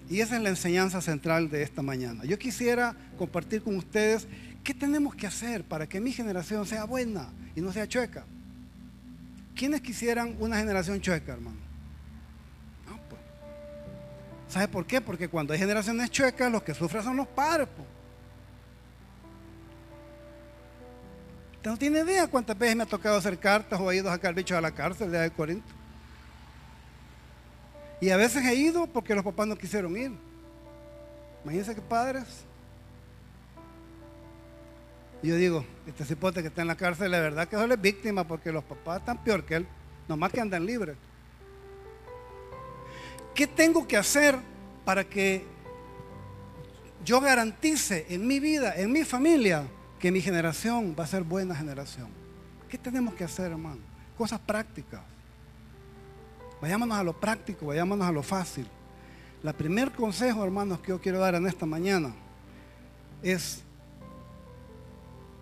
Y 0.09 0.21
esa 0.21 0.37
es 0.37 0.43
la 0.43 0.51
enseñanza 0.51 1.01
central 1.01 1.51
de 1.51 1.65
esta 1.65 1.83
mañana. 1.83 2.25
Yo 2.25 2.39
quisiera 2.39 2.95
compartir 3.19 3.61
con 3.61 3.77
ustedes 3.77 4.29
qué 4.65 4.75
tenemos 4.75 5.15
que 5.15 5.27
hacer 5.27 5.65
para 5.65 5.89
que 5.89 6.01
mi 6.01 6.13
generación 6.13 6.67
sea 6.67 6.85
buena 6.85 7.31
y 7.55 7.61
no 7.61 7.73
sea 7.73 7.87
chueca. 7.87 8.25
¿Quiénes 9.55 9.81
quisieran 9.81 10.37
una 10.39 10.59
generación 10.59 11.01
chueca, 11.01 11.33
hermano? 11.33 11.69
¿Sabe 14.49 14.67
por 14.67 14.87
qué? 14.87 15.01
Porque 15.01 15.29
cuando 15.29 15.53
hay 15.53 15.59
generaciones 15.59 16.11
chuecas, 16.11 16.51
los 16.51 16.63
que 16.63 16.73
sufren 16.75 17.03
son 17.03 17.17
los 17.17 17.27
padres. 17.27 17.69
Usted 21.57 21.71
no 21.71 21.77
tiene 21.77 22.01
idea 22.01 22.27
cuántas 22.27 22.57
veces 22.57 22.77
me 22.77 22.85
ha 22.85 22.87
tocado 22.87 23.19
hacer 23.19 23.39
cartas 23.39 23.79
o 23.79 23.91
he 23.91 23.97
ido 23.97 24.09
a 24.09 24.15
sacar 24.15 24.33
bichos 24.33 24.57
a 24.57 24.61
la 24.61 24.71
cárcel 24.71 25.11
de 25.11 25.31
Corinto. 25.33 25.71
Y 28.01 28.11
a 28.11 28.17
veces 28.17 28.45
he 28.45 28.55
ido 28.55 28.87
porque 28.87 29.15
los 29.15 29.25
papás 29.25 29.47
no 29.47 29.57
quisieron 29.57 29.97
ir. 29.97 30.13
Imagínense 31.43 31.75
que 31.75 31.83
padres. 31.83 32.48
Y 35.23 35.29
yo 35.29 35.37
digo, 35.37 35.65
este 35.87 36.05
cipote 36.05 36.43
que 36.43 36.49
está 36.49 36.63
en 36.63 36.69
la 36.69 36.77
cárcel, 36.77 37.11
la 37.11 37.21
verdad 37.21 37.49
que 37.49 37.57
solo 37.57 37.75
es 37.75 37.81
víctima 37.81 38.25
porque 38.25 38.53
los 38.53 38.63
papás 38.65 39.01
están 39.01 39.23
peor 39.25 39.45
que 39.45 39.57
él, 39.57 39.67
nomás 40.09 40.33
que 40.33 40.41
andan 40.41 40.65
libres. 40.65 40.97
¿Qué 43.35 43.47
tengo 43.47 43.87
que 43.87 43.97
hacer 43.97 44.37
para 44.85 45.05
que 45.05 45.45
yo 47.05 47.21
garantice 47.21 48.07
en 48.09 48.27
mi 48.27 48.41
vida, 48.41 48.77
en 48.77 48.93
mi 48.93 49.05
familia, 49.05 49.65
que 49.99 50.13
mi 50.13 50.21
generación 50.21 50.95
va 50.99 51.05
a 51.05 51.07
ser 51.09 51.25
buena 51.25 51.55
generación? 51.55 52.09
¿Qué 52.69 52.79
tenemos 52.79 53.15
que 53.15 53.25
hacer, 53.25 53.51
hermano? 53.51 53.81
Cosas 54.17 54.41
prácticas. 54.41 55.01
Vayámonos 56.61 56.99
a 56.99 57.03
lo 57.05 57.19
práctico, 57.19 57.67
vayámonos 57.67 58.07
a 58.07 58.13
lo 58.13 58.23
fácil. 58.23 58.67
La 59.43 59.53
primer 59.53 59.93
consejo, 59.93 60.45
hermanos, 60.45 60.81
que 60.81 60.89
yo 60.89 61.01
quiero 61.01 61.21
dar 61.21 61.35
en 61.37 61.47
esta 61.47 61.67
mañana 61.67 62.13
es, 63.23 63.63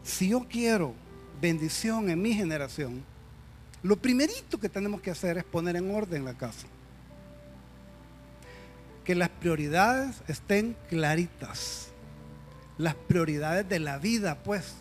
si 0.07 0.29
yo 0.29 0.47
quiero 0.49 0.95
bendición 1.41 2.09
en 2.09 2.23
mi 2.23 2.33
generación, 2.33 3.05
lo 3.83 3.97
primerito 3.97 4.59
que 4.59 4.69
tenemos 4.69 5.01
que 5.01 5.11
hacer 5.11 5.37
es 5.39 5.45
poner 5.45 5.77
en 5.77 5.95
orden 5.95 6.25
la 6.25 6.35
casa 6.35 6.67
que 9.07 9.15
las 9.15 9.29
prioridades 9.29 10.17
estén 10.27 10.77
claritas. 10.89 11.89
Las 12.77 12.95
prioridades 12.95 13.67
de 13.69 13.79
la 13.79 13.99
vida, 13.99 14.43
pues. 14.43 14.75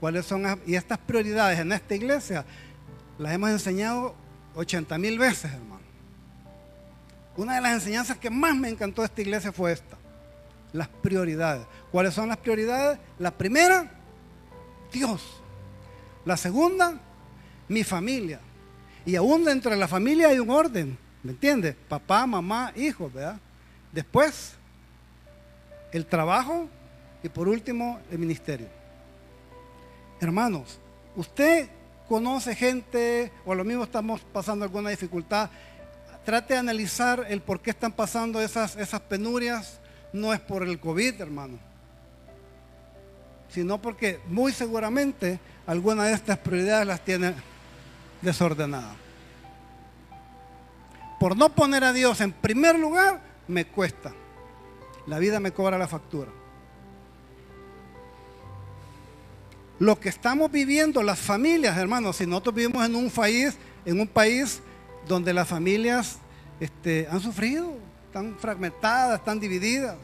¿Cuáles 0.00 0.26
son? 0.26 0.60
Y 0.66 0.74
estas 0.74 0.98
prioridades 0.98 1.58
en 1.58 1.72
esta 1.72 1.94
iglesia 1.94 2.44
las 3.18 3.32
hemos 3.32 3.50
enseñado 3.50 4.14
80 4.54 4.98
mil 4.98 5.18
veces, 5.18 5.50
hermano. 5.50 5.80
Una 7.38 7.54
de 7.54 7.62
las 7.62 7.72
enseñanzas 7.72 8.18
que 8.18 8.28
más 8.28 8.54
me 8.54 8.68
encantó 8.68 9.00
de 9.00 9.06
esta 9.06 9.22
iglesia 9.22 9.50
fue 9.50 9.72
esta. 9.72 9.96
Las 10.74 10.88
prioridades. 10.88 11.66
¿Cuáles 11.90 12.12
son 12.12 12.28
las 12.28 12.36
prioridades? 12.36 12.98
La 13.18 13.30
primera, 13.30 13.90
Dios. 14.94 15.42
La 16.24 16.36
segunda, 16.38 16.98
mi 17.68 17.84
familia. 17.84 18.40
Y 19.04 19.16
aún 19.16 19.44
dentro 19.44 19.70
de 19.70 19.76
la 19.76 19.88
familia 19.88 20.28
hay 20.28 20.38
un 20.38 20.48
orden, 20.48 20.96
¿me 21.22 21.32
entiendes? 21.32 21.76
Papá, 21.88 22.26
mamá, 22.26 22.72
hijos, 22.76 23.12
¿verdad? 23.12 23.38
Después, 23.92 24.54
el 25.92 26.06
trabajo 26.06 26.68
y 27.22 27.28
por 27.28 27.48
último, 27.48 28.00
el 28.10 28.18
ministerio. 28.18 28.68
Hermanos, 30.20 30.80
usted 31.16 31.68
conoce 32.08 32.54
gente 32.54 33.32
o 33.44 33.54
lo 33.54 33.64
mismo 33.64 33.84
estamos 33.84 34.20
pasando 34.32 34.64
alguna 34.64 34.90
dificultad, 34.90 35.50
trate 36.24 36.54
de 36.54 36.60
analizar 36.60 37.26
el 37.28 37.42
por 37.42 37.60
qué 37.60 37.70
están 37.70 37.92
pasando 37.92 38.40
esas, 38.40 38.76
esas 38.76 39.00
penurias. 39.00 39.80
No 40.12 40.32
es 40.32 40.40
por 40.40 40.62
el 40.62 40.78
COVID, 40.78 41.20
hermano, 41.20 41.58
sino 43.54 43.80
porque 43.80 44.18
muy 44.26 44.50
seguramente 44.52 45.38
alguna 45.64 46.04
de 46.04 46.14
estas 46.14 46.38
prioridades 46.38 46.88
las 46.88 47.04
tiene 47.04 47.34
desordenadas. 48.20 48.96
Por 51.20 51.36
no 51.36 51.50
poner 51.50 51.84
a 51.84 51.92
Dios 51.92 52.20
en 52.20 52.32
primer 52.32 52.76
lugar, 52.76 53.22
me 53.46 53.64
cuesta. 53.64 54.12
La 55.06 55.20
vida 55.20 55.38
me 55.38 55.52
cobra 55.52 55.78
la 55.78 55.86
factura. 55.86 56.32
Lo 59.78 60.00
que 60.00 60.08
estamos 60.08 60.50
viviendo 60.50 61.00
las 61.04 61.20
familias, 61.20 61.76
hermanos, 61.76 62.16
si 62.16 62.26
nosotros 62.26 62.56
vivimos 62.56 62.84
en 62.84 62.96
un 62.96 63.08
país, 63.08 63.56
en 63.84 64.00
un 64.00 64.08
país 64.08 64.62
donde 65.06 65.32
las 65.32 65.46
familias 65.46 66.18
este, 66.58 67.06
han 67.08 67.20
sufrido, 67.20 67.72
están 68.06 68.36
fragmentadas, 68.36 69.20
están 69.20 69.38
divididas. 69.38 69.96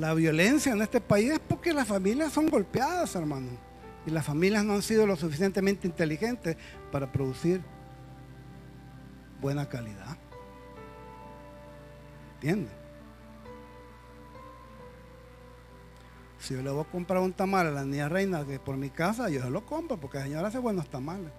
La 0.00 0.14
violencia 0.14 0.72
en 0.72 0.80
este 0.80 0.98
país 0.98 1.32
es 1.32 1.38
porque 1.38 1.74
las 1.74 1.86
familias 1.86 2.32
son 2.32 2.48
golpeadas, 2.48 3.14
hermanos 3.14 3.52
y 4.06 4.10
las 4.10 4.24
familias 4.24 4.64
no 4.64 4.72
han 4.72 4.80
sido 4.80 5.06
lo 5.06 5.14
suficientemente 5.14 5.86
inteligentes 5.86 6.56
para 6.90 7.12
producir 7.12 7.60
buena 9.42 9.68
calidad. 9.68 10.16
¿Entiendes? 12.36 12.72
Si 16.38 16.54
yo 16.54 16.62
le 16.62 16.70
voy 16.70 16.80
a 16.80 16.90
comprar 16.90 17.20
un 17.20 17.34
tamal 17.34 17.66
a 17.66 17.70
la 17.70 17.84
niña 17.84 18.08
reina 18.08 18.46
que 18.46 18.58
por 18.58 18.78
mi 18.78 18.88
casa, 18.88 19.28
yo 19.28 19.42
se 19.42 19.50
lo 19.50 19.66
compro 19.66 20.00
porque 20.00 20.16
la 20.16 20.24
señora 20.24 20.48
hace 20.48 20.58
buenos 20.58 20.88
tamales. 20.88 21.30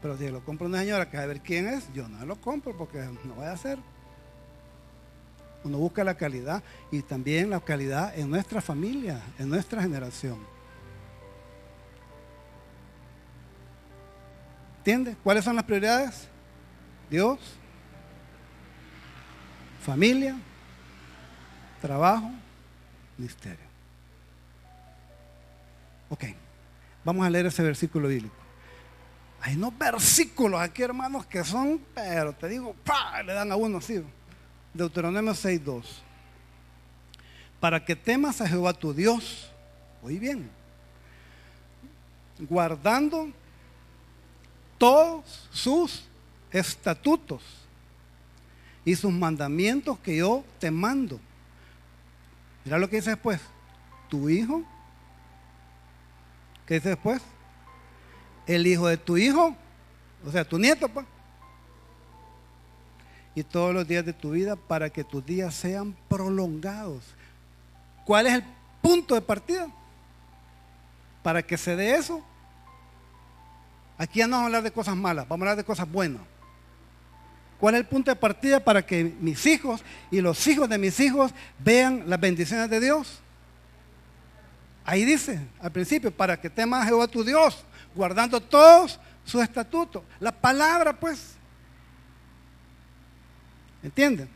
Pero 0.00 0.16
si 0.16 0.28
lo 0.28 0.44
compro 0.44 0.66
a 0.66 0.68
una 0.68 0.78
señora 0.78 1.10
que 1.10 1.16
a 1.16 1.26
ver 1.26 1.40
quién 1.40 1.66
es, 1.66 1.92
yo 1.92 2.08
no 2.08 2.24
lo 2.24 2.40
compro 2.40 2.76
porque 2.76 2.98
no 3.24 3.34
voy 3.34 3.46
a 3.46 3.52
hacer. 3.52 3.80
Uno 5.66 5.78
busca 5.78 6.04
la 6.04 6.16
calidad 6.16 6.62
y 6.90 7.02
también 7.02 7.50
la 7.50 7.60
calidad 7.60 8.16
en 8.16 8.30
nuestra 8.30 8.60
familia, 8.60 9.20
en 9.38 9.48
nuestra 9.48 9.82
generación. 9.82 10.38
¿Entiendes? 14.78 15.16
¿Cuáles 15.24 15.44
son 15.44 15.56
las 15.56 15.64
prioridades? 15.64 16.28
Dios, 17.10 17.38
familia 19.84 20.36
trabajo, 21.80 22.30
misterio. 23.16 23.66
Ok, 26.08 26.24
vamos 27.04 27.26
a 27.26 27.30
leer 27.30 27.46
ese 27.46 27.62
versículo 27.62 28.08
bíblico. 28.08 28.34
Hay 29.40 29.54
unos 29.54 29.76
versículos 29.76 30.60
aquí, 30.60 30.82
hermanos, 30.82 31.26
que 31.26 31.44
son, 31.44 31.80
pero 31.94 32.32
te 32.32 32.48
digo, 32.48 32.74
¡pah! 32.84 33.22
le 33.22 33.32
dan 33.32 33.52
a 33.52 33.56
uno 33.56 33.78
así. 33.78 34.02
Deuteronomio 34.76 35.32
6.2. 35.32 35.84
Para 37.60 37.84
que 37.84 37.96
temas 37.96 38.40
a 38.40 38.48
Jehová 38.48 38.72
tu 38.72 38.92
Dios, 38.92 39.50
oí 40.02 40.18
bien, 40.18 40.50
guardando 42.38 43.30
todos 44.78 45.48
sus 45.50 46.04
estatutos 46.50 47.42
y 48.84 48.94
sus 48.94 49.12
mandamientos 49.12 49.98
que 49.98 50.18
yo 50.18 50.44
te 50.58 50.70
mando. 50.70 51.18
Mira 52.64 52.78
lo 52.78 52.88
que 52.88 52.96
dice 52.96 53.10
después. 53.10 53.40
Tu 54.08 54.28
hijo. 54.28 54.62
¿Qué 56.66 56.74
dice 56.74 56.90
después? 56.90 57.22
El 58.46 58.66
hijo 58.66 58.86
de 58.86 58.96
tu 58.96 59.16
hijo. 59.16 59.56
O 60.24 60.30
sea, 60.30 60.44
tu 60.44 60.58
nieto, 60.58 60.88
pues. 60.88 61.06
Y 63.36 63.44
todos 63.44 63.72
los 63.72 63.86
días 63.86 64.04
de 64.04 64.12
tu 64.12 64.30
vida 64.30 64.56
para 64.56 64.90
que 64.90 65.04
tus 65.04 65.24
días 65.24 65.54
sean 65.54 65.94
prolongados. 66.08 67.04
¿Cuál 68.04 68.26
es 68.26 68.34
el 68.34 68.44
punto 68.82 69.14
de 69.14 69.20
partida? 69.20 69.68
Para 71.22 71.42
que 71.42 71.56
se 71.56 71.76
dé 71.76 71.94
eso. 71.94 72.24
Aquí 73.98 74.18
ya 74.18 74.26
no 74.26 74.32
vamos 74.32 74.42
a 74.42 74.46
hablar 74.46 74.62
de 74.62 74.72
cosas 74.72 74.96
malas, 74.96 75.28
vamos 75.28 75.42
a 75.42 75.50
hablar 75.50 75.56
de 75.58 75.64
cosas 75.64 75.88
buenas. 75.88 76.22
¿Cuál 77.60 77.74
es 77.74 77.80
el 77.82 77.86
punto 77.86 78.10
de 78.10 78.16
partida 78.16 78.58
para 78.58 78.84
que 78.84 79.04
mis 79.20 79.46
hijos 79.46 79.82
y 80.10 80.20
los 80.20 80.46
hijos 80.46 80.68
de 80.68 80.78
mis 80.78 80.98
hijos 81.00 81.32
vean 81.58 82.04
las 82.06 82.20
bendiciones 82.20 82.68
de 82.68 82.80
Dios? 82.80 83.20
Ahí 84.84 85.04
dice 85.04 85.40
al 85.60 85.72
principio, 85.72 86.10
para 86.10 86.40
que 86.40 86.48
temas 86.48 86.82
a 86.82 86.86
Jehová 86.86 87.06
tu 87.06 87.24
Dios, 87.24 87.64
guardando 87.94 88.40
todos 88.40 89.00
sus 89.24 89.42
estatutos. 89.42 90.02
La 90.20 90.32
palabra, 90.32 90.98
pues. 90.98 91.35
¿Entienden? 93.82 94.28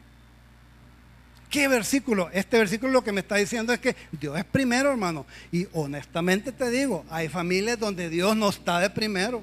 ¿Qué 1.50 1.66
versículo? 1.66 2.30
Este 2.32 2.58
versículo 2.58 2.92
lo 2.92 3.02
que 3.02 3.10
me 3.10 3.20
está 3.20 3.34
diciendo 3.34 3.72
es 3.72 3.80
que 3.80 3.96
Dios 4.12 4.38
es 4.38 4.44
primero, 4.44 4.90
hermano. 4.90 5.26
Y 5.50 5.66
honestamente 5.72 6.52
te 6.52 6.70
digo, 6.70 7.04
hay 7.10 7.28
familias 7.28 7.78
donde 7.78 8.08
Dios 8.08 8.36
no 8.36 8.48
está 8.48 8.78
de 8.78 8.88
primero. 8.88 9.42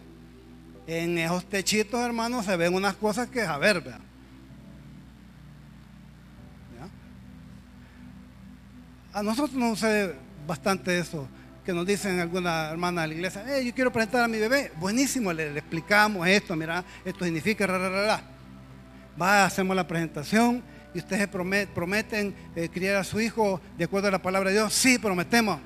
En 0.88 1.18
esos 1.18 1.44
techitos, 1.44 2.00
hermano, 2.00 2.42
se 2.44 2.56
ven 2.56 2.74
unas 2.74 2.96
cosas 2.96 3.27
que, 3.27 3.42
a 3.42 3.58
ver, 3.58 3.82
vea. 3.82 4.00
A 9.12 9.22
nosotros 9.22 9.54
nos 9.54 9.80
sucede 9.80 10.16
bastante 10.46 10.98
eso, 10.98 11.27
que 11.66 11.74
nos 11.74 11.86
dicen 11.86 12.20
alguna 12.20 12.70
hermana 12.70 13.01
de 13.01 13.08
la 13.10 13.13
iglesia, 13.16 13.44
hey, 13.48 13.66
yo 13.66 13.74
quiero 13.74 13.92
presentar 13.92 14.24
a 14.24 14.27
mi 14.27 14.38
bebé. 14.38 14.72
Buenísimo, 14.80 15.34
le, 15.34 15.58
explicamos 15.58 16.25
esto, 16.27 16.56
mira, 16.56 16.86
esto 17.04 17.25
significa, 17.25 17.68
ra, 17.68 17.77
ra, 17.80 17.89
ra, 17.89 18.22
Va, 19.20 19.46
hacemos 19.46 19.76
la 19.76 19.88
presentación 19.88 20.64
y 20.94 21.00
ustedes 21.00 21.28
prometen 21.28 22.36
eh, 22.56 22.70
criar 22.70 22.98
a 22.98 23.04
su 23.04 23.20
hijo 23.20 23.62
de 23.78 23.86
acuerdo 23.86 24.08
a 24.08 24.12
la 24.12 24.22
palabra 24.22 24.50
de 24.50 24.58
Dios. 24.58 24.74
Sí, 24.74 24.98
prometemos. 25.00 25.60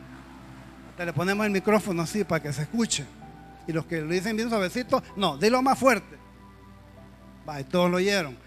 Hasta 0.91 1.05
le 1.05 1.13
ponemos 1.13 1.46
el 1.46 1.51
micrófono 1.51 2.01
así 2.01 2.24
para 2.24 2.41
que 2.41 2.53
se 2.53 2.63
escuche. 2.63 3.05
Y 3.67 3.74
los 3.74 3.86
que 3.86 4.01
lo 4.01 4.08
dicen 4.12 4.36
bien 4.36 4.50
suavecito, 4.50 5.03
no, 5.15 5.38
dilo 5.38 5.62
más 5.62 5.77
fuerte. 5.77 6.17
Va, 7.48 7.60
y 7.60 7.63
todos 7.63 7.89
lo 7.89 7.98
oyeron. 7.98 8.38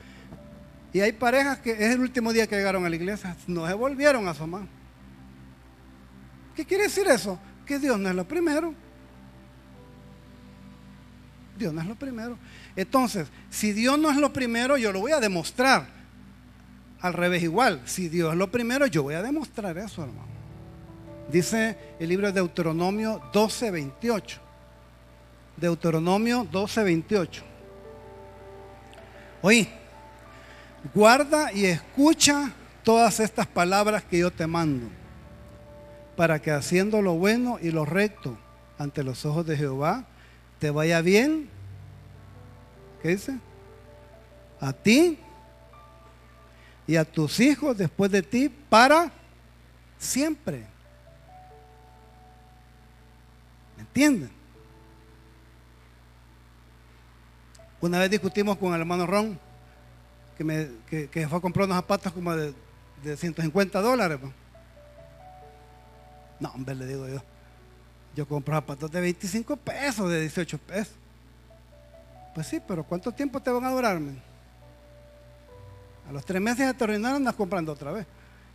Y 0.93 1.01
hay 1.01 1.13
parejas 1.13 1.59
que 1.59 1.73
es 1.73 1.95
el 1.95 2.01
último 2.01 2.33
día 2.33 2.47
que 2.47 2.57
llegaron 2.57 2.85
a 2.85 2.89
la 2.89 2.97
iglesia, 2.97 3.37
no 3.47 3.67
se 3.67 3.75
volvieron 3.75 4.29
a 4.29 4.31
asomar. 4.31 4.63
¿Qué 6.55 6.64
quiere 6.64 6.85
decir 6.85 7.07
eso? 7.09 7.38
Que 7.67 7.79
Dios 7.79 7.99
no 7.99 8.09
es 8.09 8.14
lo 8.14 8.27
primero. 8.27 8.75
Dios 11.59 11.73
no 11.73 11.81
es 11.81 11.87
lo 11.87 11.95
primero. 11.97 12.38
Entonces, 12.77 13.29
si 13.51 13.73
Dios 13.73 13.99
no 13.99 14.11
es 14.11 14.17
lo 14.17 14.33
primero, 14.33 14.77
yo 14.77 14.93
lo 14.93 15.01
voy 15.01 15.13
a 15.13 15.21
demostrar. 15.21 15.87
Al 17.01 17.13
revés 17.13 17.43
igual, 17.43 17.83
si 17.85 18.09
Dios 18.09 18.33
es 18.33 18.39
lo 18.39 18.51
primero, 18.51 18.87
yo 18.87 19.03
voy 19.03 19.15
a 19.15 19.23
demostrar 19.23 19.77
eso, 19.79 20.03
hermano. 20.03 20.35
Dice 21.31 21.77
el 21.99 22.09
libro 22.09 22.27
de 22.27 22.33
Deuteronomio 22.33 23.23
12, 23.33 23.71
28. 23.71 24.41
Deuteronomio 25.57 26.47
12, 26.51 26.83
28. 26.83 27.43
Oí, 29.43 29.69
guarda 30.95 31.53
y 31.53 31.67
escucha 31.67 32.53
todas 32.83 33.21
estas 33.21 33.47
palabras 33.47 34.03
que 34.03 34.19
yo 34.19 34.31
te 34.31 34.47
mando, 34.47 34.89
para 36.17 36.41
que 36.41 36.51
haciendo 36.51 37.03
lo 37.03 37.15
bueno 37.15 37.59
y 37.61 37.71
lo 37.71 37.85
recto 37.85 38.37
ante 38.79 39.03
los 39.03 39.25
ojos 39.25 39.47
de 39.47 39.57
Jehová, 39.57 40.05
te 40.59 40.71
vaya 40.71 41.01
bien. 41.01 41.54
¿Qué 43.05 43.11
dice? 43.11 43.38
A 44.59 44.73
ti 44.73 45.19
y 46.87 46.97
a 46.97 47.05
tus 47.05 47.38
hijos 47.38 47.77
después 47.77 48.11
de 48.11 48.23
ti 48.23 48.49
para 48.49 49.12
siempre. 49.99 50.64
¿Me 53.77 53.83
entienden? 53.83 54.31
Una 57.79 57.99
vez 57.99 58.11
discutimos 58.11 58.57
con 58.57 58.73
el 58.73 58.81
hermano 58.81 59.07
Ron, 59.07 59.38
que, 60.38 60.43
me, 60.43 60.69
fue 61.29 61.38
a 61.38 61.43
comprar 61.43 61.67
unos 61.67 61.77
zapatos 61.77 62.11
como 62.11 62.35
de, 62.35 62.55
150 63.19 63.83
dólares. 63.83 64.17
Pues. 64.19 64.33
No, 66.40 66.49
hombre, 66.53 66.75
le 66.75 66.87
digo 66.87 67.07
yo. 67.07 67.23
Yo 68.17 68.27
compro 68.27 68.55
zapatos 68.55 68.90
de 68.90 69.03
25 69.03 69.59
pesos, 69.59 70.11
de 70.11 70.23
18 70.23 70.57
pesos. 70.57 71.04
Pues 72.35 72.47
sí, 72.47 72.61
pero 72.66 72.85
¿cuánto 72.85 73.12
tiempo 73.12 73.40
te 73.40 73.51
van 73.51 73.64
a 73.64 73.70
durarme? 73.70 74.16
A 76.09 76.12
los 76.12 76.25
tres 76.25 76.42
meses 76.42 76.66
de 76.66 76.75
terminar 76.75 77.14
andas 77.14 77.35
comprando 77.35 77.73
otra 77.73 77.92
vez. 77.92 78.07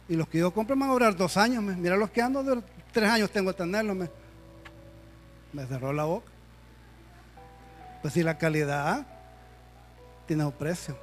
Y 0.07 0.15
los 0.15 0.27
que 0.27 0.39
yo 0.39 0.51
compro 0.51 0.75
van 0.75 0.89
a 0.89 0.93
durar 0.93 1.15
dos 1.15 1.37
años. 1.37 1.63
Mira 1.63 1.95
los 1.95 2.09
que 2.09 2.21
ando, 2.21 2.43
de 2.43 2.61
tres 2.91 3.09
años 3.09 3.31
tengo 3.31 3.51
que 3.51 3.57
tenerlos. 3.57 4.09
Me 5.53 5.65
cerró 5.65 5.93
la 5.93 6.03
boca. 6.03 6.31
Pues 8.01 8.13
si 8.13 8.23
la 8.23 8.37
calidad 8.37 9.05
tiene 10.27 10.45
un 10.45 10.51
precio. 10.51 10.97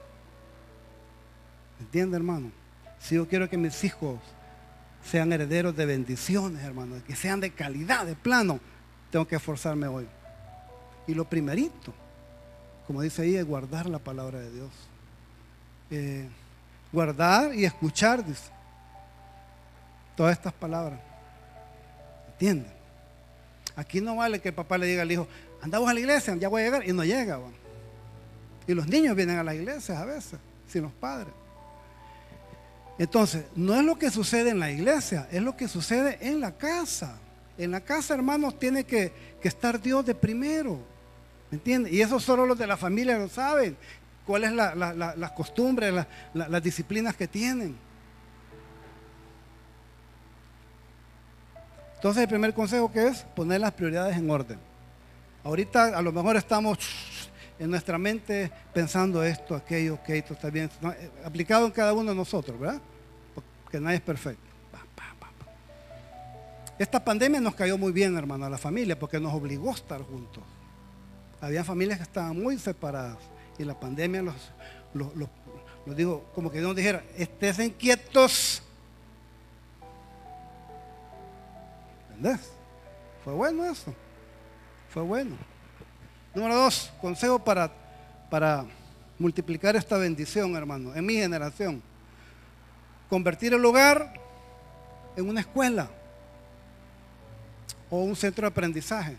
¿Entiende, 1.80 2.16
hermano? 2.16 2.50
Si 2.98 3.16
yo 3.16 3.28
quiero 3.28 3.48
que 3.50 3.56
mis 3.56 3.84
hijos 3.84 4.18
sean 5.04 5.32
herederos 5.32 5.76
de 5.76 5.86
bendiciones, 5.86 6.62
hermano, 6.64 6.96
que 7.06 7.14
sean 7.14 7.40
de 7.40 7.50
calidad, 7.50 8.06
de 8.06 8.14
plano, 8.14 8.60
tengo 9.10 9.26
que 9.26 9.36
esforzarme 9.36 9.86
hoy. 9.86 10.06
Y 11.06 11.14
lo 11.14 11.24
primerito, 11.28 11.92
como 12.86 13.02
dice 13.02 13.22
ahí, 13.22 13.36
es 13.36 13.44
guardar 13.44 13.86
la 13.86 13.98
palabra 13.98 14.38
de 14.38 14.50
Dios. 14.50 14.70
Eh, 15.90 16.28
guardar 16.92 17.54
y 17.54 17.64
escuchar, 17.64 18.24
dice. 18.24 18.50
Todas 20.16 20.36
estas 20.36 20.52
palabras. 20.52 21.00
¿Entienden? 22.32 22.72
Aquí 23.76 24.00
no 24.00 24.16
vale 24.16 24.40
que 24.40 24.48
el 24.48 24.54
papá 24.54 24.78
le 24.78 24.86
diga 24.86 25.02
al 25.02 25.12
hijo, 25.12 25.28
andamos 25.60 25.88
a 25.88 25.94
la 25.94 26.00
iglesia, 26.00 26.34
ya 26.36 26.48
voy 26.48 26.62
a 26.62 26.64
llegar, 26.64 26.88
y 26.88 26.92
no 26.92 27.04
llega. 27.04 27.38
Y 28.66 28.74
los 28.74 28.86
niños 28.86 29.14
vienen 29.14 29.38
a 29.38 29.44
las 29.44 29.54
iglesias 29.54 29.98
a 29.98 30.04
veces, 30.04 30.38
sin 30.66 30.82
los 30.82 30.92
padres. 30.92 31.32
Entonces, 32.98 33.44
no 33.54 33.74
es 33.74 33.84
lo 33.84 33.98
que 33.98 34.10
sucede 34.10 34.50
en 34.50 34.58
la 34.58 34.70
iglesia, 34.70 35.28
es 35.30 35.42
lo 35.42 35.56
que 35.56 35.68
sucede 35.68 36.18
en 36.20 36.40
la 36.40 36.56
casa. 36.56 37.18
En 37.58 37.70
la 37.70 37.80
casa, 37.80 38.14
hermanos, 38.14 38.58
tiene 38.58 38.84
que, 38.84 39.12
estar 39.42 39.80
Dios 39.80 40.04
de 40.04 40.12
primero. 40.12 40.80
¿Me 41.50 41.58
entiendes? 41.58 41.92
Y 41.92 42.00
eso 42.00 42.18
solo 42.18 42.44
los 42.44 42.58
de 42.58 42.66
la 42.66 42.76
familia 42.76 43.18
lo 43.18 43.28
saben 43.28 43.76
cuáles 44.26 44.50
son 44.50 44.56
las 44.56 45.32
costumbres, 45.32 46.06
las 46.34 46.62
disciplinas 46.62 47.16
que 47.16 47.28
tienen. 47.28 47.76
Entonces 51.94 52.22
el 52.24 52.28
primer 52.28 52.52
consejo 52.52 52.90
que 52.90 53.06
es 53.06 53.22
poner 53.34 53.60
las 53.60 53.72
prioridades 53.72 54.16
en 54.16 54.28
orden. 54.28 54.58
Ahorita 55.44 55.96
a 55.96 56.02
lo 56.02 56.12
mejor 56.12 56.36
estamos 56.36 56.78
en 57.58 57.70
nuestra 57.70 57.96
mente 57.96 58.50
pensando 58.74 59.22
esto, 59.22 59.54
aquello, 59.54 59.98
que 60.02 60.18
esto 60.18 60.34
está 60.34 60.50
bien, 60.50 60.68
eh, 60.82 61.10
aplicado 61.24 61.64
en 61.64 61.72
cada 61.72 61.92
uno 61.94 62.10
de 62.10 62.16
nosotros, 62.16 62.58
¿verdad? 62.58 62.80
Porque 63.64 63.80
nadie 63.80 63.96
es 63.96 64.02
perfecto. 64.02 64.46
Esta 66.78 67.02
pandemia 67.02 67.40
nos 67.40 67.54
cayó 67.54 67.78
muy 67.78 67.90
bien, 67.90 68.18
hermano, 68.18 68.44
a 68.44 68.50
la 68.50 68.58
familia, 68.58 68.98
porque 68.98 69.18
nos 69.18 69.32
obligó 69.32 69.70
a 69.70 69.74
estar 69.74 70.02
juntos. 70.02 70.42
Había 71.40 71.64
familias 71.64 71.98
que 71.98 72.04
estaban 72.04 72.40
muy 72.40 72.58
separadas 72.58 73.18
y 73.58 73.64
la 73.64 73.78
pandemia 73.78 74.22
los, 74.22 74.34
los, 74.94 75.28
digo, 75.96 76.24
como 76.34 76.50
que 76.50 76.58
Dios 76.58 76.74
dijera, 76.74 77.04
estén 77.16 77.70
quietos. 77.70 78.62
¿Entendés? 82.08 82.50
Fue 83.24 83.34
bueno 83.34 83.64
eso. 83.64 83.94
Fue 84.88 85.02
bueno. 85.02 85.36
Número 86.34 86.54
dos, 86.54 86.90
consejo 87.00 87.38
para, 87.38 87.72
para 88.30 88.64
multiplicar 89.18 89.76
esta 89.76 89.96
bendición, 89.96 90.54
hermano, 90.56 90.94
en 90.94 91.04
mi 91.04 91.14
generación. 91.14 91.82
convertir 93.08 93.54
el 93.54 93.64
hogar 93.64 94.14
en 95.16 95.28
una 95.28 95.40
escuela 95.40 95.88
o 97.88 97.98
un 98.00 98.16
centro 98.16 98.42
de 98.42 98.48
aprendizaje. 98.48 99.16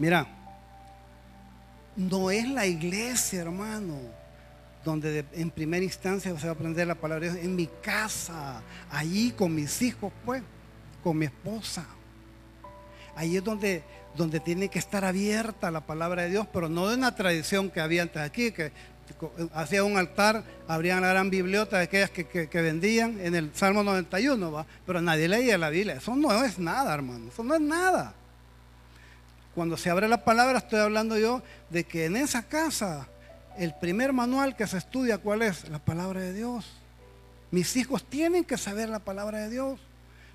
Mira, 0.00 0.26
no 1.94 2.30
es 2.30 2.48
la 2.48 2.66
iglesia, 2.66 3.42
hermano, 3.42 3.98
donde 4.82 5.26
en 5.34 5.50
primera 5.50 5.84
instancia 5.84 6.34
se 6.38 6.46
va 6.46 6.52
a 6.52 6.54
aprender 6.54 6.86
la 6.86 6.94
palabra 6.94 7.26
de 7.26 7.32
Dios. 7.32 7.44
En 7.44 7.54
mi 7.54 7.66
casa, 7.82 8.62
allí 8.90 9.30
con 9.32 9.54
mis 9.54 9.82
hijos, 9.82 10.10
pues, 10.24 10.42
con 11.04 11.18
mi 11.18 11.26
esposa. 11.26 11.84
Ahí 13.14 13.36
es 13.36 13.44
donde, 13.44 13.82
donde 14.16 14.40
tiene 14.40 14.68
que 14.68 14.78
estar 14.78 15.04
abierta 15.04 15.70
la 15.70 15.82
palabra 15.82 16.22
de 16.22 16.30
Dios, 16.30 16.46
pero 16.50 16.70
no 16.70 16.88
de 16.88 16.94
una 16.94 17.14
tradición 17.14 17.68
que 17.68 17.82
había 17.82 18.00
antes 18.00 18.22
aquí, 18.22 18.52
que 18.52 18.72
hacía 19.52 19.84
un 19.84 19.98
altar, 19.98 20.44
abrían 20.66 21.02
la 21.02 21.08
gran 21.08 21.28
biblioteca 21.28 21.76
de 21.76 21.84
aquellas 21.84 22.08
que, 22.08 22.48
vendían 22.62 23.20
en 23.20 23.34
el 23.34 23.54
Salmo 23.54 23.82
91, 23.82 24.50
¿va? 24.50 24.64
pero 24.86 25.02
nadie 25.02 25.28
leía 25.28 25.58
la 25.58 25.68
Biblia. 25.68 25.96
Eso 25.96 26.16
no 26.16 26.42
es 26.42 26.58
nada, 26.58 26.94
hermano, 26.94 27.28
eso 27.30 27.44
no 27.44 27.54
es 27.54 27.60
nada. 27.60 28.14
Cuando 29.54 29.76
se 29.76 29.90
abre 29.90 30.08
la 30.08 30.24
palabra, 30.24 30.58
estoy 30.58 30.80
hablando 30.80 31.18
yo 31.18 31.42
de 31.70 31.84
que 31.84 32.06
en 32.06 32.16
esa 32.16 32.42
casa, 32.42 33.08
el 33.58 33.74
primer 33.74 34.12
manual 34.12 34.56
que 34.56 34.66
se 34.66 34.78
estudia, 34.78 35.18
¿cuál 35.18 35.42
es? 35.42 35.68
La 35.68 35.78
palabra 35.78 36.20
de 36.20 36.32
Dios. 36.32 36.66
Mis 37.50 37.76
hijos 37.76 38.04
tienen 38.04 38.44
que 38.44 38.56
saber 38.56 38.88
la 38.88 39.00
palabra 39.00 39.38
de 39.38 39.50
Dios. 39.50 39.80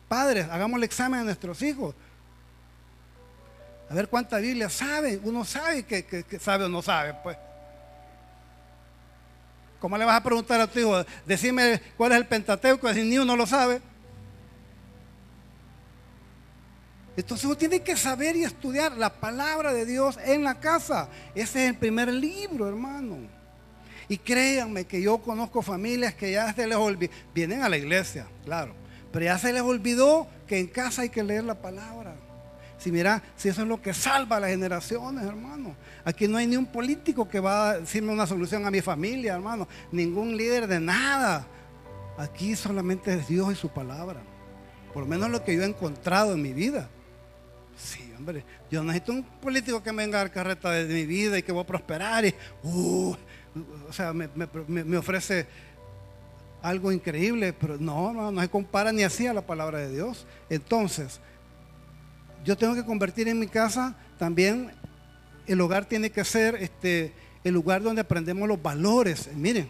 Padres, 0.08 0.48
hagamos 0.52 0.78
el 0.78 0.84
examen 0.84 1.22
a 1.22 1.24
nuestros 1.24 1.62
hijos. 1.62 1.96
A 3.90 3.94
ver 3.94 4.10
cuánta 4.10 4.38
Biblia 4.38 4.70
sabe. 4.70 5.20
Uno 5.24 5.46
sabe 5.46 5.84
que 5.84 6.40
sabe 6.40 6.66
o 6.66 6.70
no 6.70 6.82
sabe, 6.82 7.16
pues. 7.24 7.38
¿Cómo 9.80 9.98
le 9.98 10.06
vas 10.06 10.18
a 10.18 10.24
preguntar 10.24 10.60
a 10.60 10.68
tu 10.68 10.80
hijo? 10.80 11.06
Decime 11.28 11.80
cuál 11.96 12.12
es 12.14 12.18
el 12.18 12.26
Pentateuco, 12.26 12.92
si 12.94 13.04
ni 13.04 13.18
uno 13.20 13.36
lo 13.36 13.46
sabe. 13.46 13.82
Entonces 17.18 17.46
uno 17.46 17.56
tiene 17.56 17.82
que 17.82 17.96
saber 17.96 18.36
y 18.36 18.44
estudiar 18.44 18.98
la 18.98 19.10
palabra 19.10 19.74
de 19.74 19.86
Dios 19.86 20.18
en 20.26 20.44
la 20.44 20.60
casa. 20.60 21.10
Ese 21.34 21.64
es 21.64 21.70
el 21.72 21.78
primer 21.78 22.12
libro, 22.14 22.68
hermano. 22.68 23.18
Y 24.08 24.18
créanme 24.18 24.86
que 24.86 25.02
yo 25.02 25.18
conozco 25.20 25.62
familias 25.62 26.14
que 26.14 26.32
ya 26.32 26.54
se 26.54 26.68
les 26.68 26.78
olvidó, 26.78 27.12
vienen 27.34 27.64
a 27.64 27.70
la 27.70 27.78
iglesia, 27.78 28.28
claro, 28.44 28.76
pero 29.12 29.26
ya 29.26 29.38
se 29.40 29.52
les 29.52 29.64
olvidó 29.64 30.28
que 30.46 30.60
en 30.60 30.68
casa 30.68 31.02
hay 31.02 31.10
que 31.10 31.24
leer 31.24 31.44
la 31.44 31.56
palabra. 31.56 32.16
Si 32.78 32.92
mira, 32.92 33.24
si 33.36 33.50
eso 33.50 33.62
es 33.62 33.68
lo 33.68 33.82
que 33.82 33.94
salva 33.94 34.38
a 34.38 34.40
las 34.42 34.50
generaciones, 34.50 35.26
hermano. 35.26 35.76
Aquí 36.04 36.28
no 36.28 36.38
hay 36.38 36.46
ni 36.46 36.58
un 36.58 36.66
político 36.66 37.28
que 37.28 37.40
va 37.40 37.70
a 37.70 37.80
decirme 37.80 38.12
una 38.12 38.28
solución 38.28 38.66
a 38.66 38.72
mi 38.72 38.82
familia, 38.82 39.34
hermano. 39.34 39.68
Ningún 39.92 40.36
líder 40.36 40.68
de 40.68 40.80
nada. 40.80 41.48
Aquí 42.18 42.56
solamente 42.56 43.14
es 43.14 43.28
Dios 43.28 43.54
y 43.54 43.56
su 43.56 43.70
palabra. 43.70 44.22
Por 44.94 45.04
lo 45.04 45.10
menos 45.10 45.30
lo 45.30 45.44
que 45.44 45.56
yo 45.56 45.64
he 45.64 45.66
encontrado 45.66 46.34
en 46.34 46.42
mi 46.42 46.54
vida. 46.54 46.90
Sí, 47.76 48.12
hombre. 48.18 48.44
Yo 48.72 48.84
necesito 48.84 49.12
un 49.12 49.24
político 49.24 49.84
que 49.84 49.92
me 49.92 50.04
venga 50.04 50.20
a 50.20 50.24
dar 50.24 50.32
carreta 50.32 50.72
de 50.72 50.94
mi 50.94 51.06
vida 51.06 51.38
y 51.38 51.44
que 51.44 51.52
voy 51.52 51.64
a 51.64 51.68
prosperar. 51.68 52.26
Y, 52.26 52.34
uh, 52.64 53.16
o 53.90 53.94
sea, 53.94 54.14
me, 54.14 54.98
ofrece 54.98 55.48
algo 56.62 56.92
increíble, 56.92 57.54
pero 57.54 57.78
no, 57.78 58.14
no, 58.14 58.32
no 58.32 58.42
se 58.42 58.50
compara 58.50 58.92
ni 58.92 59.04
así 59.04 59.28
a 59.28 59.34
la 59.34 59.46
palabra 59.46 59.80
de 59.80 59.92
Dios. 59.92 60.26
Entonces, 60.50 61.20
yo 62.44 62.58
tengo 62.58 62.76
que 62.76 62.86
convertir 62.86 63.28
en 63.28 63.40
mi 63.40 63.48
casa 63.48 63.96
también, 64.18 64.72
el 65.48 65.62
hogar 65.62 65.86
tiene 65.86 66.10
que 66.10 66.24
ser 66.24 66.56
este, 66.56 67.14
el 67.44 67.54
lugar 67.54 67.84
donde 67.84 68.02
aprendemos 68.02 68.48
los 68.48 68.62
valores. 68.62 69.30
Miren, 69.36 69.70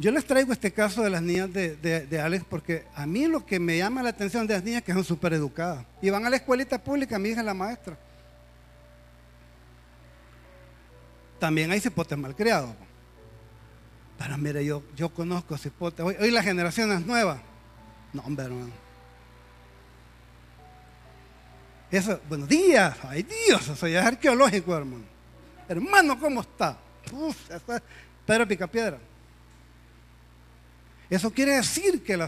yo 0.00 0.10
les 0.10 0.24
traigo 0.24 0.50
este 0.50 0.72
caso 0.72 1.02
de 1.02 1.10
las 1.10 1.20
niñas 1.20 1.52
de, 1.52 2.20
Alex 2.24 2.46
porque 2.48 2.86
a 2.94 3.04
mí 3.04 3.26
lo 3.26 3.44
que 3.44 3.60
me 3.60 3.76
llama 3.76 4.02
la 4.02 4.08
atención 4.08 4.46
de 4.46 4.54
las 4.54 4.64
niñas 4.64 4.78
es 4.78 4.84
que 4.86 4.94
son 4.94 5.04
súper 5.04 5.34
educadas. 5.34 5.84
Y 6.00 6.08
van 6.08 6.24
a 6.24 6.30
la 6.30 6.36
escuelita 6.36 6.82
pública, 6.82 7.18
mi 7.18 7.28
hija 7.28 7.40
es 7.40 7.46
la 7.46 7.52
maestra. 7.52 7.98
También 11.38 11.70
hay 11.70 11.80
cipotes 11.80 12.16
malcriados. 12.16 12.74
Pero 14.16 14.38
mire, 14.38 14.64
yo, 14.64 14.82
yo 14.96 15.10
conozco 15.10 15.58
cipotes. 15.58 16.02
Hoy, 16.02 16.16
hoy 16.18 16.30
la 16.30 16.42
generación 16.42 16.90
es 16.92 17.04
nueva. 17.04 17.42
No, 18.14 18.22
hombre, 18.22 18.46
hermano. 18.46 18.72
Eso, 21.90 22.18
buenos 22.26 22.48
días, 22.48 22.96
ay 23.02 23.26
Dios, 23.46 23.68
eso 23.68 23.86
ya 23.86 24.00
es 24.00 24.06
arqueológico, 24.06 24.74
hermano. 24.74 25.04
Hermano, 25.68 26.18
¿cómo 26.18 26.40
está? 26.40 26.78
Uf, 27.12 27.50
eso 27.50 27.76
es 27.76 27.82
Pedro 28.24 28.48
Picapiedra. 28.48 29.09
Eso 31.10 31.30
quiere 31.32 31.56
decir 31.56 32.02
que 32.04 32.18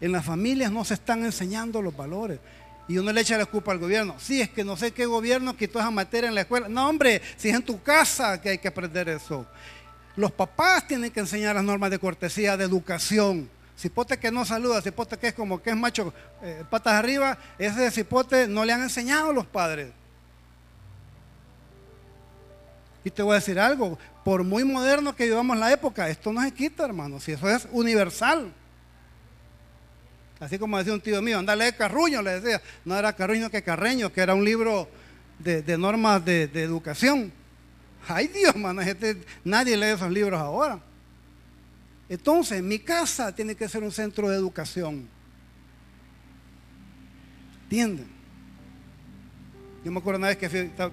en 0.00 0.12
las 0.12 0.24
familias 0.24 0.70
no 0.70 0.84
se 0.84 0.94
están 0.94 1.24
enseñando 1.24 1.82
los 1.82 1.96
valores. 1.96 2.38
Y 2.86 2.96
uno 2.96 3.12
le 3.12 3.20
echa 3.20 3.36
la 3.36 3.44
culpa 3.44 3.72
al 3.72 3.78
gobierno. 3.78 4.14
Sí, 4.18 4.40
es 4.40 4.48
que 4.48 4.64
no 4.64 4.76
sé 4.76 4.92
qué 4.92 5.04
gobierno 5.04 5.56
quitó 5.56 5.78
esa 5.78 5.90
materia 5.90 6.28
en 6.28 6.34
la 6.34 6.42
escuela. 6.42 6.68
No, 6.68 6.88
hombre, 6.88 7.20
si 7.36 7.50
es 7.50 7.54
en 7.54 7.62
tu 7.62 7.82
casa 7.82 8.40
que 8.40 8.50
hay 8.50 8.58
que 8.58 8.68
aprender 8.68 9.08
eso. 9.10 9.46
Los 10.16 10.32
papás 10.32 10.86
tienen 10.86 11.10
que 11.10 11.20
enseñar 11.20 11.54
las 11.54 11.64
normas 11.64 11.90
de 11.90 11.98
cortesía, 11.98 12.56
de 12.56 12.64
educación. 12.64 13.50
Cipote 13.78 14.18
que 14.18 14.30
no 14.30 14.44
saluda, 14.44 14.80
cipote 14.80 15.18
que 15.18 15.28
es 15.28 15.34
como 15.34 15.62
que 15.62 15.70
es 15.70 15.76
macho, 15.76 16.12
eh, 16.42 16.64
patas 16.68 16.94
arriba, 16.94 17.38
ese 17.58 17.90
cipote 17.92 18.48
no 18.48 18.64
le 18.64 18.72
han 18.72 18.82
enseñado 18.82 19.32
los 19.32 19.46
padres. 19.46 19.92
Y 23.04 23.10
te 23.10 23.22
voy 23.22 23.32
a 23.32 23.34
decir 23.36 23.58
algo, 23.58 23.98
por 24.24 24.44
muy 24.44 24.64
moderno 24.64 25.14
que 25.14 25.24
vivamos 25.24 25.56
la 25.56 25.72
época, 25.72 26.08
esto 26.08 26.32
no 26.32 26.42
se 26.42 26.52
quita, 26.52 26.84
hermano, 26.84 27.20
si 27.20 27.32
eso 27.32 27.48
es 27.48 27.66
universal. 27.72 28.52
Así 30.40 30.58
como 30.58 30.78
decía 30.78 30.92
un 30.92 31.00
tío 31.00 31.20
mío, 31.22 31.38
anda 31.38 31.52
a 31.52 31.56
leer 31.56 31.76
Carruño, 31.76 32.22
le 32.22 32.40
decía, 32.40 32.62
no 32.84 32.96
era 32.96 33.12
Carruño 33.12 33.50
que 33.50 33.62
Carreño, 33.62 34.12
que 34.12 34.20
era 34.20 34.34
un 34.34 34.44
libro 34.44 34.88
de, 35.38 35.78
normas 35.78 36.24
de, 36.24 36.44
educación. 36.54 37.32
Ay 38.06 38.28
Dios, 38.28 38.54
hermano, 38.54 38.82
nadie 39.44 39.76
lee 39.76 39.86
esos 39.86 40.10
libros 40.10 40.40
ahora. 40.40 40.80
Entonces, 42.08 42.62
mi 42.62 42.78
casa 42.78 43.34
tiene 43.34 43.54
que 43.54 43.68
ser 43.68 43.82
un 43.82 43.92
centro 43.92 44.28
de 44.28 44.36
educación. 44.36 45.08
¿Entienden? 47.64 48.17
Yo 49.88 49.92
me 49.92 50.00
acuerdo 50.00 50.18
una 50.18 50.28
vez 50.28 50.36
que 50.36 50.50
fui, 50.50 50.70
a 50.76 50.90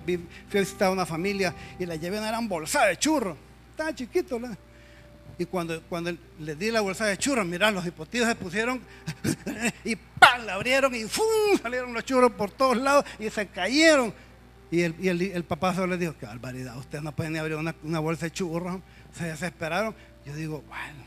visitar 0.54 0.88
a 0.88 0.92
una 0.92 1.06
familia 1.06 1.54
y 1.78 1.86
la 1.86 1.98
llevé 1.98 2.18
una 2.18 2.28
gran 2.28 2.48
bolsa 2.48 2.86
de 2.86 2.96
churros. 2.96 3.36
Estaba 3.72 3.94
chiquito. 3.94 4.40
Y 5.38 5.44
cuando, 5.44 5.82
cuando 5.90 6.16
les 6.40 6.58
di 6.58 6.72
la 6.72 6.80
bolsa 6.80 7.06
de 7.06 7.18
churros, 7.18 7.46
mirá, 7.46 7.72
los 7.72 7.86
hipotíos 7.86 8.26
se 8.26 8.36
pusieron 8.36 8.80
y 9.84 9.98
¡pam! 9.98 10.46
la 10.46 10.54
abrieron 10.54 10.96
y 10.96 11.04
¡fum! 11.04 11.26
salieron 11.62 11.94
los 11.94 12.06
churros 12.06 12.32
por 12.32 12.52
todos 12.52 12.78
lados 12.78 13.04
y 13.20 13.30
se 13.30 13.46
cayeron. 13.48 14.14
Y 14.72 14.84
el, 14.84 15.44
papá 15.44 15.76
solo 15.76 15.88
les 15.88 16.00
dijo, 16.00 16.16
qué 16.18 16.26
barbaridad, 16.26 16.78
ustedes 16.78 17.04
no 17.04 17.14
pueden 17.14 17.36
abrir 17.36 17.58
una, 17.58 17.76
una 17.84 18.00
bolsa 18.00 18.28
de 18.28 18.32
churros. 18.32 18.80
Se 19.14 19.26
desesperaron. 19.26 19.94
Yo 20.26 20.34
digo, 20.34 20.64
bueno, 20.70 21.04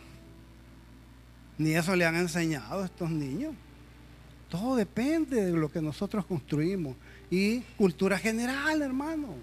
ni 1.56 1.74
eso 1.74 1.96
le 1.96 2.04
han 2.04 2.16
enseñado 2.16 2.82
a 2.82 2.84
estos 2.84 3.08
niños. 3.08 3.54
Todo 4.50 4.76
depende 4.76 5.46
de 5.46 5.52
lo 5.52 5.72
que 5.72 5.80
nosotros 5.80 6.26
construimos. 6.26 6.94
Y 7.30 7.60
cultura 7.76 8.18
general, 8.18 8.82
hermano. 8.82 9.34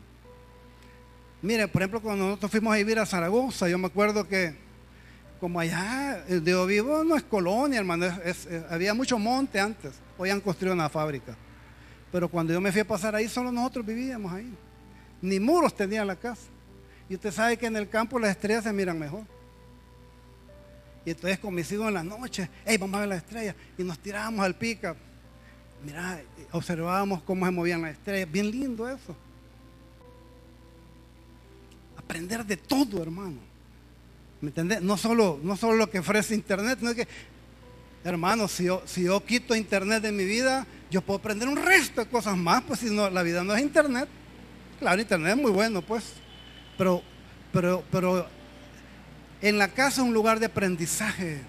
Mire, 1.41 1.67
por 1.67 1.82
ejemplo, 1.82 2.02
cuando 2.02 2.26
nosotros 2.26 2.52
fuimos 2.52 2.74
a 2.74 2.78
vivir 2.78 2.98
a 2.98 3.06
Zaragoza, 3.06 3.69
yo 3.69 3.78
me 3.78 3.88
acuerdo 3.88 4.28
que 4.28 4.56
como 5.39 5.60
allá 5.60 6.24
de 6.28 6.56
Ovivo 6.56 7.04
no 7.04 7.15
es 7.15 7.24
colonia, 7.24 7.78
hermano, 7.78 8.08
había 8.69 8.93
mucho 8.93 9.19
monte 9.19 9.60
antes. 9.60 9.93
Hoy 10.17 10.30
han 10.30 10.41
construido 10.41 10.74
una 10.74 10.89
fábrica. 10.89 11.36
Pero 12.12 12.30
cuando 12.30 12.54
yo 12.54 12.62
me 12.62 12.71
fui 12.71 12.82
a 12.82 12.88
pasar 12.88 13.13
ahí, 13.13 13.28
solo 13.28 13.52
nosotros 13.52 13.86
vivíamos 13.86 14.32
ahí. 14.32 14.52
Ni 15.21 15.39
muros 15.39 15.76
tenía 15.76 16.04
la 16.06 16.15
casa. 16.15 16.48
Y 17.10 17.15
usted 17.15 17.32
sabe 17.32 17.58
que 17.58 17.67
en 17.67 17.76
el 17.76 17.89
campo 17.89 18.17
las 18.17 18.32
estrellas 18.32 18.63
se 18.63 18.74
miran 18.74 18.98
mejor. 18.98 19.24
Y 21.06 21.12
entonces 21.12 21.38
con 21.38 21.54
mis 21.54 21.71
hijos 21.71 21.88
en 21.88 21.93
la 21.93 22.04
noche, 22.04 22.50
hey, 22.65 22.78
vamos 22.80 22.95
a 22.98 23.00
ver 23.02 23.10
las 23.10 23.17
estrellas. 23.19 23.56
Y 23.78 23.84
nos 23.84 24.00
tirábamos 24.00 24.43
al 24.43 24.56
pica. 24.56 24.95
Mirá, 25.86 26.19
observábamos 26.52 27.21
cómo 27.21 27.45
se 27.45 27.52
movían 27.52 27.84
las 27.84 27.91
estrellas. 27.91 28.32
Bien 28.32 28.50
lindo 28.50 28.89
eso. 28.89 29.15
Aprender 31.95 32.43
de 32.43 32.58
todo, 32.58 33.04
hermano. 33.04 33.38
¿Me 34.41 34.50
entendés? 34.50 34.82
No 34.82 34.98
solo, 34.98 35.39
no 35.43 35.56
solo 35.56 35.76
lo 35.76 35.89
que 35.89 36.00
ofrece 36.00 36.34
internet, 36.34 36.80
sino 36.80 36.95
que, 36.95 37.08
hermano, 38.04 38.48
si 38.48 38.65
yo, 38.65 38.82
si 38.86 39.04
yo 39.04 39.24
quito 39.24 39.56
internet 39.56 40.02
de 40.02 40.12
mi 40.12 40.26
vida, 40.26 40.65
yo 40.89 41.02
puedo 41.02 41.19
aprender 41.19 41.48
un 41.48 41.58
resto 41.58 42.04
de 42.04 42.10
cosas 42.10 42.36
más, 42.36 42.63
pues 42.63 42.80
si 42.80 42.89
no, 42.89 43.10
la 43.10 43.21
vida 43.21 43.43
no 43.43 43.56
es 43.56 43.62
internet. 43.62 44.10
Claro, 44.80 45.00
internet 45.00 45.36
es 45.36 45.41
muy 45.41 45.52
bueno, 45.52 45.84
pues. 45.84 46.13
Pero, 46.78 47.04
pero, 47.54 47.84
pero 47.91 48.28
en 49.41 49.58
la 49.60 49.67
casa 49.67 50.02
es 50.02 50.08
un 50.08 50.13
lugar 50.13 50.39
de 50.39 50.48
aprendizaje. 50.48 51.41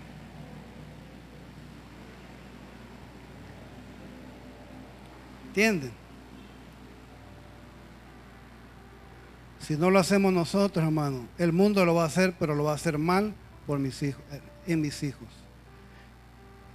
¿Entienden? 5.57 5.91
Si 9.59 9.75
no 9.75 9.91
lo 9.91 9.99
hacemos 9.99 10.31
nosotros, 10.31 10.85
hermano, 10.85 11.27
el 11.39 11.51
mundo 11.51 11.83
lo 11.87 11.95
va 11.95 12.03
a 12.03 12.07
hacer, 12.09 12.35
pero 12.39 12.55
lo 12.55 12.65
va 12.65 12.73
a 12.73 12.75
hacer 12.75 12.99
mal 12.99 13.33
por 13.67 13.79
mis 13.79 14.03
hijos, 14.03 14.23
eh, 14.33 14.41
en 14.67 14.83
mis 14.83 15.03
hijos. 15.03 15.27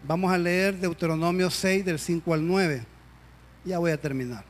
Vamos 0.08 0.34
a 0.34 0.38
leer 0.40 0.80
Deuteronomio 0.80 1.52
6 1.52 1.86
del 1.86 2.00
5 2.00 2.34
al 2.34 2.48
9. 2.48 2.84
Ya 3.66 3.78
voy 3.78 3.92
a 3.92 4.02
terminar. 4.02 4.44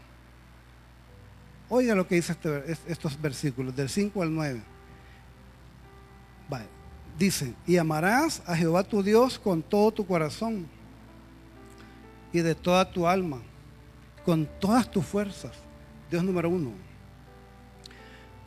Oiga 1.68 1.94
lo 1.94 2.08
que 2.08 2.16
dice 2.16 2.32
este 2.32 2.78
estos 2.88 3.22
versículos, 3.22 3.76
del 3.76 3.90
5 3.90 4.22
al 4.22 4.34
9. 4.34 4.62
Dice, 7.20 7.54
y 7.68 7.76
amarás 7.76 8.42
a 8.46 8.56
Jehová 8.56 8.86
tu 8.86 9.04
Dios 9.04 9.38
con 9.38 9.62
todo 9.62 9.92
tu 9.92 10.08
corazón 10.08 10.68
y 12.32 12.40
de 12.40 12.56
toda 12.56 12.90
tu 12.90 13.06
alma, 13.06 13.42
con 14.26 14.48
todas 14.60 14.90
tus 14.90 15.06
fuerzas. 15.06 15.52
Dios 16.10 16.24
número 16.24 16.50
uno. 16.50 16.72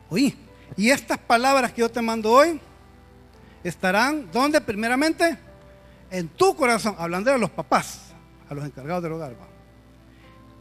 Oye, 0.09 0.35
y 0.77 0.89
estas 0.89 1.17
palabras 1.17 1.73
que 1.73 1.81
yo 1.81 1.89
te 1.89 2.01
mando 2.01 2.31
hoy 2.31 2.59
estarán, 3.63 4.29
¿dónde? 4.31 4.61
Primeramente, 4.61 5.37
en 6.11 6.27
tu 6.29 6.55
corazón, 6.55 6.95
hablando 6.97 7.31
de 7.31 7.39
los 7.39 7.49
papás, 7.49 8.13
a 8.49 8.53
los 8.53 8.65
encargados 8.65 9.03
del 9.03 9.13
hogar. 9.13 9.33
Va. 9.33 9.47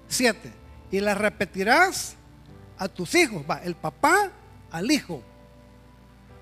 Siete, 0.08 0.50
y 0.90 1.00
las 1.00 1.18
repetirás 1.18 2.16
a 2.78 2.88
tus 2.88 3.14
hijos, 3.14 3.44
va, 3.48 3.58
el 3.58 3.74
papá 3.74 4.30
al 4.70 4.90
hijo. 4.90 5.22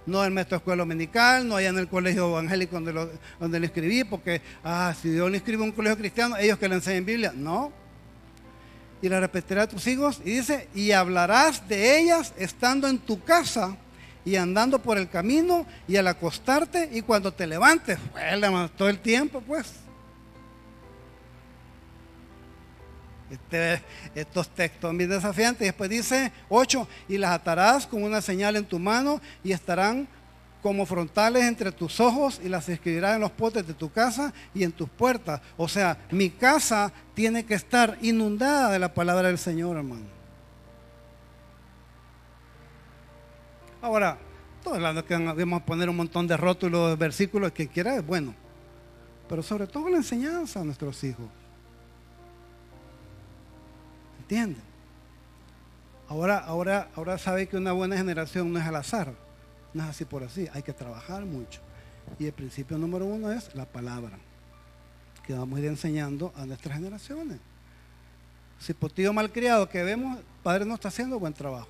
No 0.05 0.25
en 0.25 0.35
nuestra 0.35 0.57
escuela 0.57 0.83
dominical, 0.83 1.47
no 1.47 1.57
allá 1.57 1.69
en 1.69 1.79
el 1.79 1.89
colegio 1.89 2.29
evangélico 2.31 2.81
donde, 2.81 3.19
donde 3.39 3.61
le 3.61 3.67
escribí, 3.67 4.03
porque, 4.05 4.43
ah, 4.65 4.95
si 5.01 5.11
Dios 5.11 5.31
le 5.31 5.37
escribe 5.37 5.63
un 5.63 5.73
colegio 5.73 5.97
cristiano, 5.97 6.37
ellos 6.37 6.59
que 6.59 6.69
le 6.69 6.77
enseñen 6.77 7.05
Biblia. 7.05 7.33
No. 7.35 7.82
Y 9.03 9.09
la 9.09 9.21
repetirás 9.21 9.65
a 9.65 9.69
tus 9.69 9.87
hijos, 9.88 10.21
y 10.25 10.31
dice, 10.31 10.69
y 10.75 10.93
hablarás 10.93 11.69
de 11.69 11.99
ellas 11.99 12.33
estando 12.38 12.88
en 12.88 12.99
tu 12.99 13.23
casa 13.23 13.77
y 14.25 14.37
andando 14.37 14.81
por 14.81 14.97
el 14.97 15.09
camino 15.09 15.67
y 15.88 15.97
al 15.97 16.07
acostarte 16.07 16.88
y 16.93 17.03
cuando 17.03 17.33
te 17.33 17.47
levantes, 17.47 17.99
todo 18.77 18.88
el 18.88 19.01
tiempo, 19.01 19.41
pues. 19.41 19.73
Este, 23.31 23.83
estos 24.15 24.49
textos 24.51 24.95
bien 24.97 25.09
desafiantes. 25.09 25.62
Y 25.62 25.65
después 25.65 25.88
dice 25.88 26.31
8, 26.51 26.87
y 27.09 27.19
las 27.19 27.33
atarás 27.33 27.87
con 27.87 28.03
una 28.03 28.21
señal 28.21 28.57
en 28.57 28.67
tu 28.67 28.79
mano 28.79 29.21
y 29.43 29.53
estarán 29.53 30.07
como 30.62 30.87
frontales 30.87 31.42
entre 31.44 31.72
tus 31.72 31.98
ojos 31.98 32.40
y 32.42 32.48
las 32.48 32.68
escribirás 32.68 33.16
en 33.16 33.20
los 33.20 33.33
potes 33.33 33.66
de 33.66 33.75
tu 33.75 33.90
casa 33.90 34.33
y 34.55 34.62
en 34.62 34.72
tus 34.72 34.88
puertas. 34.88 35.40
O 35.57 35.66
sea, 35.66 35.98
mi 36.11 36.31
casa 36.31 36.92
tiene 37.14 37.44
que 37.44 37.55
estar 37.55 37.98
inundada 38.01 38.70
de 38.70 38.79
la 38.79 38.94
palabra 38.94 39.29
del 39.29 39.38
Señor, 39.38 39.77
hermano. 39.77 40.07
Ahora, 43.83 44.16
todo 44.62 44.75
hablando 44.75 45.05
que 45.05 45.16
vamos 45.16 45.61
a 45.61 45.66
poner 45.66 45.88
un 45.90 45.96
montón 45.96 46.29
de 46.29 46.37
rótulos, 46.37 46.96
versículos, 46.96 47.51
que 47.51 47.66
quiera 47.66 47.96
es 47.96 48.07
bueno. 48.07 48.33
Pero 49.29 49.42
sobre 49.42 49.66
todo 49.66 49.88
la 49.88 49.96
enseñanza 49.96 50.61
a 50.61 50.64
nuestros 50.64 51.03
hijos. 51.03 51.27
¿Entienden? 54.20 54.62
Ahora, 56.09 56.38
ahora, 56.38 56.88
ahora 56.94 57.18
sabe 57.18 57.48
que 57.48 57.57
una 57.57 57.72
buena 57.72 57.96
generación 57.96 58.53
no 58.53 58.61
es 58.61 58.66
al 58.66 58.77
azar. 58.77 59.12
No 59.75 59.83
es 59.85 59.91
así 59.91 60.05
por 60.05 60.23
así. 60.23 60.49
Hay 60.53 60.63
que 60.63 60.73
trabajar 60.73 61.25
mucho. 61.25 61.61
Y 62.19 62.27
el 62.27 62.33
principio 62.33 62.79
número 62.79 63.07
uno 63.07 63.33
es 63.33 63.55
la 63.55 63.65
palabra. 63.65 64.19
Que 65.27 65.35
vamos 65.35 65.59
a 65.59 65.63
ir 65.63 65.69
enseñando 65.69 66.33
a 66.37 66.47
nuestras 66.47 66.77
generaciones. 66.77 67.39
Si 68.59 68.75
por 68.75 68.93
tío 68.93 69.13
malcriado 69.13 69.69
que 69.69 69.83
vemos, 69.83 70.19
padre 70.43 70.65
no 70.65 70.75
está 70.75 70.89
haciendo 70.89 71.19
buen 71.19 71.33
trabajo. 71.33 71.69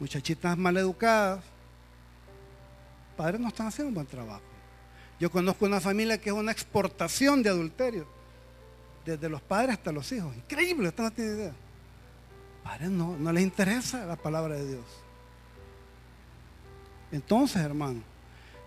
muchachitas 0.00 0.56
mal 0.56 0.76
educadas, 0.78 1.44
padres 3.16 3.38
no 3.38 3.48
están 3.48 3.68
haciendo 3.68 3.92
buen 3.92 4.06
trabajo. 4.06 4.40
Yo 5.20 5.30
conozco 5.30 5.66
una 5.66 5.80
familia 5.80 6.18
que 6.18 6.30
es 6.30 6.34
una 6.34 6.50
exportación 6.50 7.42
de 7.42 7.50
adulterio, 7.50 8.06
desde 9.04 9.28
los 9.28 9.42
padres 9.42 9.74
hasta 9.74 9.92
los 9.92 10.10
hijos. 10.10 10.34
Increíble, 10.34 10.88
usted 10.88 11.04
no 11.04 11.10
tiene 11.10 11.30
idea. 11.32 11.52
Padres 12.62 12.90
no, 12.90 13.16
no 13.16 13.32
les 13.32 13.42
interesa 13.42 14.04
la 14.06 14.16
palabra 14.16 14.54
de 14.54 14.68
Dios. 14.68 14.84
Entonces, 17.12 17.62
hermano, 17.62 18.02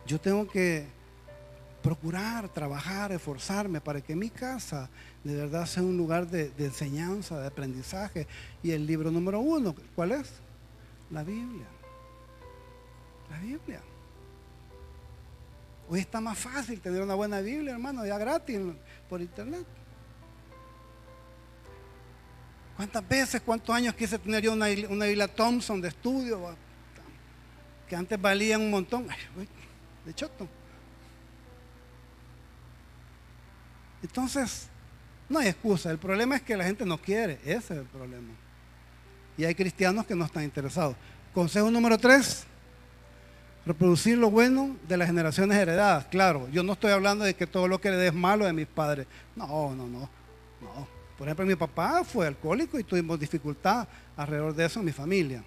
yo 0.06 0.20
tengo 0.20 0.48
que 0.48 0.86
procurar, 1.82 2.50
trabajar, 2.50 3.12
esforzarme 3.12 3.82
para 3.82 4.02
que 4.02 4.16
mi 4.16 4.30
casa 4.30 4.90
de 5.24 5.36
verdad 5.36 5.66
sea 5.66 5.84
un 5.84 5.98
lugar 5.98 6.28
de, 6.28 6.50
de 6.50 6.66
enseñanza, 6.66 7.40
de 7.40 7.48
aprendizaje. 7.48 8.28
Y 8.62 8.72
el 8.72 8.86
libro 8.86 9.12
número 9.12 9.40
uno, 9.40 9.76
¿cuál 9.96 10.14
es? 10.14 10.32
La 11.12 11.24
Biblia. 11.24 11.68
La 13.30 13.40
Biblia. 13.40 13.82
Hoy 15.90 16.00
está 16.00 16.22
más 16.22 16.38
fácil 16.38 16.80
tener 16.80 17.02
una 17.02 17.16
buena 17.16 17.42
Biblia, 17.42 17.74
hermano, 17.74 18.06
ya 18.06 18.18
gratis 18.18 18.60
por 19.10 19.22
internet. 19.22 19.66
¿Cuántas 22.76 23.08
veces, 23.08 23.42
cuántos 23.42 23.76
años 23.76 23.94
quise 23.96 24.18
tener 24.18 24.44
yo 24.44 24.54
una, 24.54 24.68
Biblia 24.68 25.28
Thompson 25.28 25.80
de 25.80 25.90
estudio? 25.90 26.56
Que 27.88 27.96
antes 27.96 28.20
valían 28.20 28.62
un 28.62 28.72
montón. 28.72 29.08
de 30.06 30.14
choto. 30.14 30.48
Entonces, 34.02 34.68
no 35.30 35.40
hay 35.40 35.48
excusa. 35.48 35.92
El 35.92 35.98
problema 35.98 36.36
es 36.36 36.42
que 36.42 36.58
la 36.58 36.66
gente 36.66 36.86
no 36.86 36.98
quiere. 36.98 37.40
Ese 37.44 37.74
es 37.74 37.80
el 37.80 37.86
problema 37.86 38.34
y 39.38 39.46
hay 39.46 39.56
cristianos 39.56 40.06
que 40.06 40.16
no 40.16 40.26
están 40.26 40.44
interesados. 40.44 40.96
Consejo 41.34 41.70
número 41.72 41.98
tres, 41.98 42.46
reproducir 43.66 44.18
lo 44.18 44.30
bueno 44.30 44.76
de 44.88 44.98
las 44.98 45.08
generaciones 45.08 45.58
heredadas. 45.58 46.06
Claro, 46.06 46.48
yo 46.52 46.64
no 46.64 46.74
estoy 46.74 46.92
hablando 46.92 47.26
de 47.26 47.34
que 47.34 47.48
todo 47.48 47.68
lo 47.68 47.82
que 47.82 47.88
heredé 47.88 48.08
es 48.08 48.14
malo 48.14 48.46
de 48.46 48.54
mis 48.54 48.68
padres. 48.68 49.08
No, 49.36 49.48
no, 49.76 49.88
no, 49.88 50.10
no. 50.62 51.03
Por 51.24 51.30
ejemplo, 51.30 51.46
mi 51.46 51.56
papá 51.56 52.04
fue 52.04 52.28
alcohólico 52.28 52.78
y 52.78 52.84
tuvimos 52.84 53.18
dificultad 53.18 53.88
alrededor 54.18 54.54
de 54.54 54.66
eso 54.66 54.80
en 54.80 54.86
mi 54.88 54.92
familia. 54.92 55.42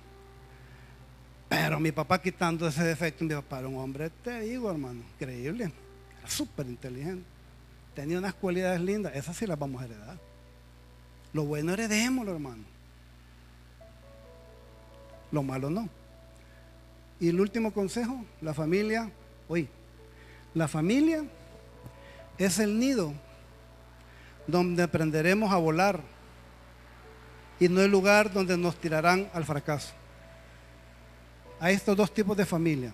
Pero 1.51 1.79
mi 1.79 1.93
papá 1.93 2.19
quitando 2.19 2.67
ese 2.67 2.83
defecto, 2.83 3.25
mi 3.25 3.35
papá 3.35 3.59
era 3.59 3.69
un 3.69 3.77
hombre, 3.77 4.09
te 4.25 4.41
digo 4.41 4.71
hermano, 4.71 5.03
increíble. 5.13 5.71
Era 6.19 6.31
súper 6.31 6.65
inteligente. 6.65 7.27
Tenía 7.95 8.17
unas 8.17 8.33
cualidades 8.33 8.81
lindas, 8.81 9.15
esas 9.15 9.37
sí 9.37 9.47
las 9.47 9.59
vamos 9.59 9.83
a 9.83 9.85
heredar. 9.85 10.19
Lo 11.35 11.45
bueno 11.45 11.75
heredémoslo, 11.75 12.33
hermano 12.33 12.65
lo 15.31 15.43
malo 15.43 15.69
no. 15.69 15.91
Y 17.21 17.29
el 17.29 17.39
último 17.39 17.75
consejo, 17.75 18.25
la 18.41 18.55
familia, 18.55 19.11
oye, 19.47 19.69
la 20.55 20.69
familia 20.69 21.23
es 22.39 22.61
el 22.61 22.79
nido 22.79 23.13
donde 24.47 24.83
aprenderemos 24.83 25.53
a 25.53 25.57
volar 25.57 26.01
y 27.59 27.69
no 27.69 27.81
el 27.81 27.91
lugar 27.91 28.33
donde 28.33 28.57
nos 28.57 28.77
tirarán 28.77 29.29
al 29.33 29.45
fracaso. 29.45 29.93
Hay 31.59 31.75
estos 31.75 31.97
dos 31.97 32.13
tipos 32.13 32.37
de 32.37 32.45
familia. 32.45 32.93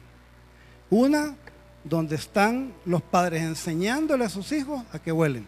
Una 0.88 1.34
donde 1.84 2.14
están 2.16 2.72
los 2.84 3.02
padres 3.02 3.42
enseñándole 3.42 4.24
a 4.24 4.28
sus 4.28 4.52
hijos 4.52 4.82
a 4.92 4.98
que 4.98 5.10
vuelen. 5.10 5.46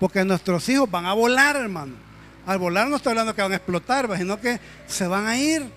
Porque 0.00 0.24
nuestros 0.24 0.68
hijos 0.68 0.90
van 0.90 1.06
a 1.06 1.12
volar, 1.12 1.54
hermano. 1.54 1.94
Al 2.44 2.58
volar 2.58 2.88
no 2.88 2.96
estoy 2.96 3.10
hablando 3.10 3.34
que 3.36 3.42
van 3.42 3.52
a 3.52 3.56
explotar, 3.56 4.08
sino 4.18 4.40
que 4.40 4.58
se 4.88 5.06
van 5.06 5.26
a 5.28 5.38
ir. 5.38 5.70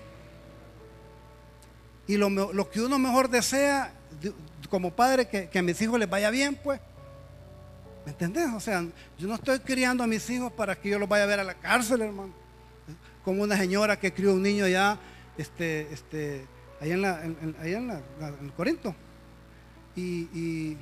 Y 2.08 2.16
lo, 2.16 2.70
que 2.70 2.80
uno 2.80 2.98
mejor 2.98 3.28
desea 3.28 3.92
como 4.68 4.90
padre, 4.92 5.28
que, 5.28 5.48
que, 5.48 5.58
a 5.60 5.62
mis 5.62 5.80
hijos 5.80 5.98
les 5.98 6.10
vaya 6.10 6.30
bien, 6.30 6.56
pues. 6.56 6.80
¿Me 8.06 8.12
entendés? 8.12 8.48
O 8.54 8.60
sea, 8.60 8.86
yo 9.18 9.28
no 9.28 9.34
estoy 9.34 9.58
criando 9.58 10.02
a 10.02 10.06
mis 10.06 10.30
hijos 10.30 10.50
para 10.50 10.74
que 10.74 10.88
yo 10.88 10.98
los 10.98 11.08
vaya 11.08 11.24
a 11.24 11.26
ver 11.26 11.40
a 11.40 11.44
la 11.44 11.54
cárcel, 11.54 12.00
hermano. 12.00 12.32
Como 13.22 13.42
una 13.42 13.58
señora 13.58 13.98
que 13.98 14.14
crió 14.14 14.32
un 14.32 14.42
niño 14.42 14.64
allá, 14.64 14.98
este, 15.36 15.92
este, 15.92 16.46
allá 16.80 16.94
en, 16.94 17.02
la, 17.02 17.24
en, 17.24 17.56
el 18.42 18.52
Corinto. 18.52 18.94
Y, 19.94 20.78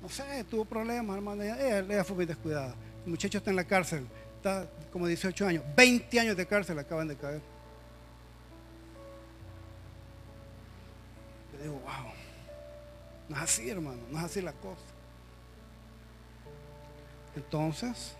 no 0.00 0.08
sé, 0.08 0.44
tuvo 0.48 0.64
problemas, 0.64 1.16
hermano. 1.16 1.42
Ella, 1.42 1.80
ella 1.80 2.04
fue 2.04 2.16
muy 2.16 2.26
descuidada. 2.26 2.74
El 3.04 3.10
muchacho 3.10 3.38
está 3.38 3.50
en 3.50 3.56
la 3.56 3.64
cárcel 3.64 4.06
está 4.42 4.68
como 4.90 5.06
18 5.06 5.46
años, 5.46 5.64
20 5.76 6.18
años 6.18 6.36
de 6.36 6.46
cárcel 6.46 6.76
acaban 6.76 7.06
de 7.06 7.16
caer. 7.16 7.40
Yo 11.52 11.62
digo, 11.62 11.74
wow, 11.74 12.12
no 13.28 13.36
es 13.36 13.42
así, 13.42 13.70
hermano, 13.70 14.00
no 14.10 14.18
es 14.18 14.24
así 14.24 14.42
la 14.42 14.52
cosa. 14.52 14.82
Entonces, 17.34 18.14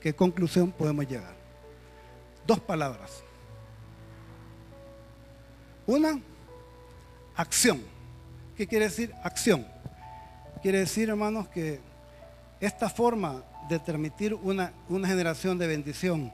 ¿qué 0.00 0.14
conclusión 0.14 0.72
podemos 0.72 1.06
llegar? 1.06 1.34
Dos 2.46 2.60
palabras. 2.60 3.22
Una, 5.86 6.20
acción. 7.36 7.82
¿Qué 8.56 8.66
quiere 8.66 8.86
decir 8.86 9.14
acción? 9.24 9.66
Quiere 10.62 10.80
decir, 10.80 11.08
hermanos, 11.08 11.48
que 11.48 11.80
esta 12.60 12.90
forma 12.90 13.42
de 13.68 13.78
transmitir 13.78 14.34
una, 14.34 14.72
una 14.88 15.08
generación 15.08 15.58
de 15.58 15.66
bendición, 15.66 16.32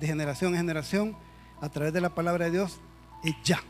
de 0.00 0.06
generación 0.06 0.52
en 0.54 0.60
generación, 0.60 1.16
a 1.60 1.68
través 1.68 1.92
de 1.92 2.00
la 2.00 2.14
palabra 2.14 2.46
de 2.46 2.52
Dios 2.52 2.80
es 3.24 3.34
ya. 3.44 3.60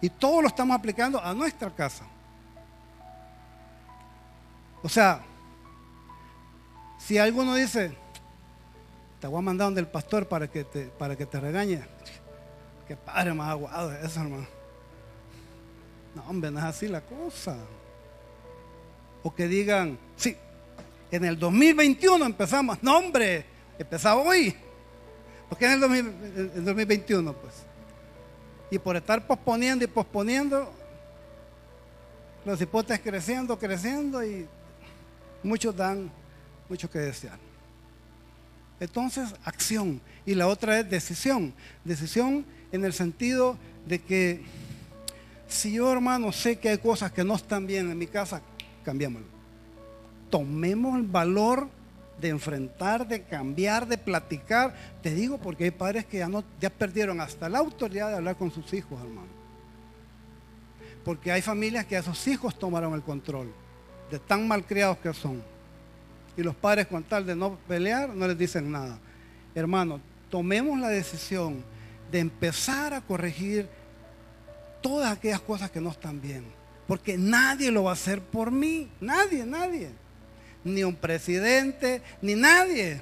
Y 0.00 0.08
todo 0.10 0.42
lo 0.42 0.48
estamos 0.48 0.76
aplicando 0.76 1.22
a 1.22 1.34
nuestra 1.34 1.70
casa. 1.74 2.04
O 4.82 4.88
sea, 4.88 5.22
si 6.98 7.18
alguno 7.18 7.54
dice, 7.54 7.94
te 9.20 9.26
voy 9.26 9.38
a 9.38 9.42
mandar 9.42 9.66
donde 9.66 9.80
el 9.80 9.88
pastor 9.88 10.26
para 10.26 10.48
que 10.48 10.64
te, 10.64 10.86
para 10.86 11.16
que 11.16 11.26
te 11.26 11.38
regañe, 11.38 11.82
qué 12.88 12.96
padre 12.96 13.34
más 13.34 13.50
aguado 13.50 13.92
es 13.92 14.04
eso, 14.04 14.20
hermano. 14.20 14.46
No, 16.14 16.24
hombre, 16.28 16.50
no 16.50 16.58
es 16.58 16.64
así 16.64 16.88
la 16.88 17.02
cosa. 17.02 17.56
O 19.22 19.34
que 19.34 19.46
digan, 19.46 19.98
sí, 20.16 20.36
en 21.10 21.24
el 21.24 21.38
2021 21.38 22.24
empezamos. 22.24 22.82
No, 22.82 22.98
hombre, 22.98 23.44
empezaba 23.78 24.20
hoy. 24.22 24.54
Porque 25.48 25.66
en 25.66 25.72
el, 25.72 25.80
2021, 25.80 27.32
pues. 27.34 27.54
Y 28.70 28.78
por 28.78 28.96
estar 28.96 29.26
posponiendo 29.26 29.84
y 29.84 29.88
posponiendo, 29.88 30.70
los 32.44 32.60
hipótesis 32.60 33.02
creciendo, 33.02 33.58
creciendo 33.58 34.24
y 34.24 34.46
muchos 35.42 35.76
dan 35.76 36.10
mucho 36.68 36.88
que 36.90 36.98
desear. 36.98 37.38
Entonces, 38.78 39.34
acción. 39.44 40.00
Y 40.24 40.34
la 40.34 40.46
otra 40.46 40.80
es 40.80 40.88
decisión. 40.88 41.52
Decisión 41.84 42.46
en 42.72 42.84
el 42.84 42.92
sentido 42.92 43.58
de 43.86 43.98
que 43.98 44.42
si 45.48 45.72
yo, 45.72 45.92
hermano, 45.92 46.32
sé 46.32 46.58
que 46.58 46.70
hay 46.70 46.78
cosas 46.78 47.12
que 47.12 47.24
no 47.24 47.34
están 47.34 47.66
bien 47.66 47.90
en 47.90 47.98
mi 47.98 48.06
casa, 48.06 48.40
cambiémoslo. 48.84 49.26
Tomemos 50.30 50.96
el 50.96 51.02
valor 51.02 51.68
de 52.20 52.28
enfrentar, 52.28 53.06
de 53.06 53.22
cambiar, 53.22 53.86
de 53.86 53.98
platicar. 53.98 54.74
Te 55.02 55.14
digo 55.14 55.38
porque 55.38 55.64
hay 55.64 55.70
padres 55.70 56.04
que 56.04 56.18
ya, 56.18 56.28
no, 56.28 56.44
ya 56.60 56.70
perdieron 56.70 57.20
hasta 57.20 57.48
la 57.48 57.58
autoridad 57.58 58.08
de 58.08 58.16
hablar 58.16 58.36
con 58.36 58.50
sus 58.50 58.72
hijos, 58.74 59.00
hermano. 59.00 59.28
Porque 61.04 61.32
hay 61.32 61.42
familias 61.42 61.86
que 61.86 61.96
a 61.96 62.02
sus 62.02 62.26
hijos 62.28 62.58
tomaron 62.58 62.94
el 62.94 63.02
control, 63.02 63.52
de 64.10 64.18
tan 64.18 64.46
malcriados 64.46 64.98
que 64.98 65.12
son. 65.14 65.42
Y 66.36 66.42
los 66.42 66.54
padres 66.54 66.86
con 66.86 67.02
tal 67.02 67.26
de 67.26 67.34
no 67.34 67.56
pelear, 67.66 68.10
no 68.10 68.26
les 68.26 68.36
dicen 68.36 68.70
nada. 68.70 68.98
Hermano, 69.54 70.00
tomemos 70.30 70.78
la 70.78 70.88
decisión 70.88 71.64
de 72.10 72.20
empezar 72.20 72.92
a 72.94 73.00
corregir 73.00 73.68
todas 74.80 75.10
aquellas 75.10 75.40
cosas 75.40 75.70
que 75.70 75.80
no 75.80 75.90
están 75.90 76.20
bien. 76.20 76.44
Porque 76.86 77.16
nadie 77.16 77.70
lo 77.70 77.84
va 77.84 77.90
a 77.90 77.94
hacer 77.94 78.20
por 78.20 78.50
mí. 78.50 78.90
Nadie, 79.00 79.46
nadie. 79.46 79.90
Ni 80.64 80.84
un 80.84 80.94
presidente, 80.94 82.02
ni 82.20 82.34
nadie. 82.34 83.00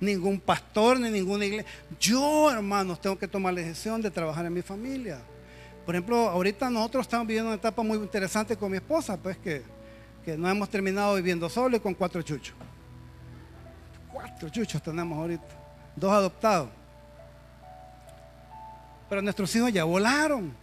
Ningún 0.00 0.40
pastor, 0.40 0.98
ni 0.98 1.10
ninguna 1.10 1.44
iglesia. 1.44 1.70
Yo, 1.98 2.50
hermanos, 2.50 3.00
tengo 3.00 3.18
que 3.18 3.28
tomar 3.28 3.52
la 3.52 3.60
decisión 3.60 4.00
de 4.00 4.10
trabajar 4.10 4.46
en 4.46 4.54
mi 4.54 4.62
familia. 4.62 5.20
Por 5.84 5.94
ejemplo, 5.94 6.28
ahorita 6.30 6.70
nosotros 6.70 7.02
estamos 7.02 7.26
viviendo 7.26 7.50
una 7.50 7.56
etapa 7.56 7.82
muy 7.82 7.98
interesante 7.98 8.56
con 8.56 8.70
mi 8.70 8.78
esposa, 8.78 9.16
pues 9.16 9.36
que, 9.36 9.62
que 10.24 10.36
no 10.38 10.48
hemos 10.48 10.70
terminado 10.70 11.14
viviendo 11.16 11.48
solo 11.48 11.76
y 11.76 11.80
con 11.80 11.94
cuatro 11.94 12.22
chuchos. 12.22 12.54
Cuatro 14.12 14.48
chuchos 14.48 14.82
tenemos 14.82 15.18
ahorita. 15.18 15.44
Dos 15.96 16.12
adoptados. 16.12 16.70
Pero 19.08 19.22
nuestros 19.22 19.54
hijos 19.56 19.72
ya 19.72 19.84
volaron. 19.84 20.54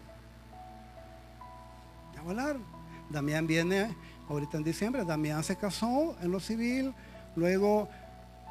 Ya 2.16 2.22
volaron. 2.22 2.64
Damián 3.10 3.46
viene 3.46 3.94
ahorita 4.30 4.58
en 4.58 4.64
diciembre. 4.64 5.06
Damián 5.06 5.44
se 5.44 5.56
casó 5.56 6.16
en 6.22 6.32
lo 6.32 6.40
civil. 6.40 6.94
Luego, 7.36 7.90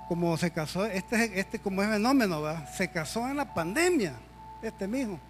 como 0.09 0.37
se 0.37 0.51
casó, 0.51 0.87
este, 0.87 1.39
este 1.39 1.59
como 1.59 1.83
es 1.83 1.89
fenómeno, 1.89 2.43
se 2.77 2.91
casó 2.91 3.29
en 3.29 3.37
la 3.37 3.53
pandemia. 3.53 4.15
Este 4.62 4.87
mismo. 4.89 5.21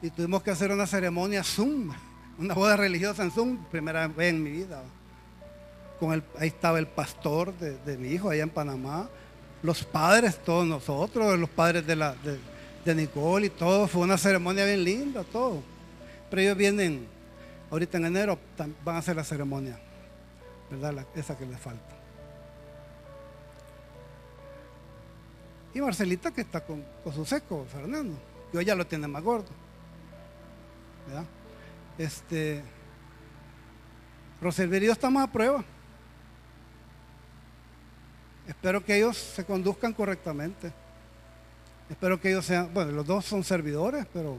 Y 0.00 0.10
tuvimos 0.10 0.42
que 0.42 0.50
hacer 0.50 0.70
una 0.72 0.86
ceremonia 0.86 1.44
Zoom. 1.44 1.92
Una 2.38 2.54
boda 2.54 2.76
religiosa 2.76 3.22
en 3.22 3.30
Zoom. 3.30 3.58
Primera 3.70 4.08
vez 4.08 4.30
en 4.30 4.42
mi 4.42 4.50
vida. 4.50 4.82
Con 6.00 6.12
el, 6.12 6.24
ahí 6.38 6.48
estaba 6.48 6.78
el 6.78 6.88
pastor 6.88 7.54
de, 7.58 7.96
mi 7.98 8.08
hijo 8.08 8.30
allá 8.30 8.42
en 8.42 8.50
Panamá 8.50 9.08
los 9.62 9.84
padres, 9.84 10.38
todos 10.38 10.66
nosotros, 10.66 11.38
los 11.38 11.48
padres 11.48 11.86
de 11.86 11.94
la, 11.94 12.16
de 12.84 12.94
Nicole 12.94 13.46
y 13.46 13.50
todo. 13.50 13.86
Fue 13.86 14.02
una 14.02 14.18
ceremonia 14.18 14.64
bien 14.64 14.82
linda, 14.82 15.24
todo. 15.24 15.62
Pero 16.28 16.42
ellos 16.42 16.56
vienen, 16.56 17.06
ahorita 17.72 17.96
en 17.96 18.04
enero, 18.04 18.38
van 18.84 18.96
a 18.96 18.98
hacer 18.98 19.16
la 19.16 19.24
ceremonia, 19.24 19.78
¿verdad? 20.70 21.06
esa 21.16 21.36
que 21.36 21.46
les 21.46 21.58
falta. 21.58 21.96
Y 25.74 25.80
Marcelita 25.80 26.30
que 26.30 26.42
está 26.42 26.60
con, 26.60 26.84
su 27.14 27.24
seco, 27.24 27.64
Fernando, 27.64 28.14
que 28.52 28.58
hoy 28.58 28.66
ya 28.66 28.74
lo 28.74 28.86
tiene 28.86 29.08
más 29.08 29.22
gordo. 29.22 29.48
¿verdad? 31.06 31.24
Este, 31.96 32.62
Roselverio 34.42 34.92
estamos 34.92 35.22
a 35.22 35.32
prueba. 35.32 35.64
Espero 38.46 38.84
que 38.84 38.98
ellos 38.98 39.16
se 39.16 39.46
conduzcan 39.46 39.94
correctamente. 39.94 40.70
Espero 41.88 42.20
que 42.20 42.28
ellos 42.28 42.44
sean, 42.44 42.72
bueno, 42.74 42.92
los 42.92 43.06
dos 43.06 43.24
son 43.24 43.42
servidores, 43.42 44.06
pero 44.12 44.38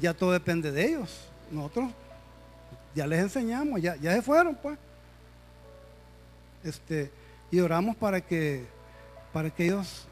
ya 0.00 0.14
todo 0.14 0.32
depende 0.32 0.72
de 0.72 0.84
ellos. 0.84 1.28
Nosotros 1.52 1.92
ya 2.94 3.06
les 3.06 3.20
enseñamos, 3.20 3.80
ya, 3.80 3.96
ya 3.96 4.12
se 4.14 4.22
fueron, 4.22 4.54
pues. 4.54 4.78
Este, 6.64 7.10
y 7.50 7.60
oramos 7.60 7.96
para 7.96 8.20
que, 8.20 8.66
para 9.32 9.50
que 9.50 9.66
ellos 9.66 10.06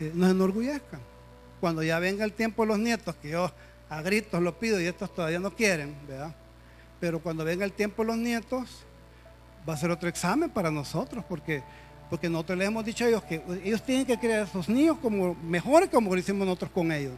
eh, 0.00 0.12
nos 0.14 0.30
enorgullezcan. 0.30 1.00
Cuando 1.60 1.82
ya 1.82 1.98
venga 1.98 2.24
el 2.24 2.32
tiempo 2.32 2.62
de 2.62 2.68
los 2.68 2.78
nietos, 2.78 3.14
que 3.16 3.30
yo 3.30 3.50
a 3.88 4.02
gritos 4.02 4.42
lo 4.42 4.58
pido 4.58 4.80
y 4.80 4.86
estos 4.86 5.14
todavía 5.14 5.38
no 5.38 5.54
quieren, 5.54 5.96
¿verdad? 6.06 6.34
Pero 7.00 7.20
cuando 7.20 7.44
venga 7.44 7.64
el 7.64 7.72
tiempo 7.72 8.02
de 8.02 8.08
los 8.08 8.16
nietos, 8.16 8.84
va 9.68 9.74
a 9.74 9.76
ser 9.76 9.90
otro 9.90 10.08
examen 10.08 10.50
para 10.50 10.70
nosotros, 10.70 11.24
porque 11.28 11.62
porque 12.08 12.28
nosotros 12.28 12.58
les 12.58 12.68
hemos 12.68 12.84
dicho 12.84 13.04
a 13.04 13.08
ellos 13.08 13.22
que 13.24 13.42
ellos 13.64 13.82
tienen 13.82 14.06
que 14.06 14.18
crear 14.18 14.42
a 14.42 14.46
sus 14.46 14.68
niños 14.68 14.96
como 15.02 15.34
mejores 15.34 15.88
como 15.90 16.14
lo 16.14 16.20
hicimos 16.20 16.46
nosotros 16.46 16.70
con 16.70 16.92
ellos. 16.92 17.14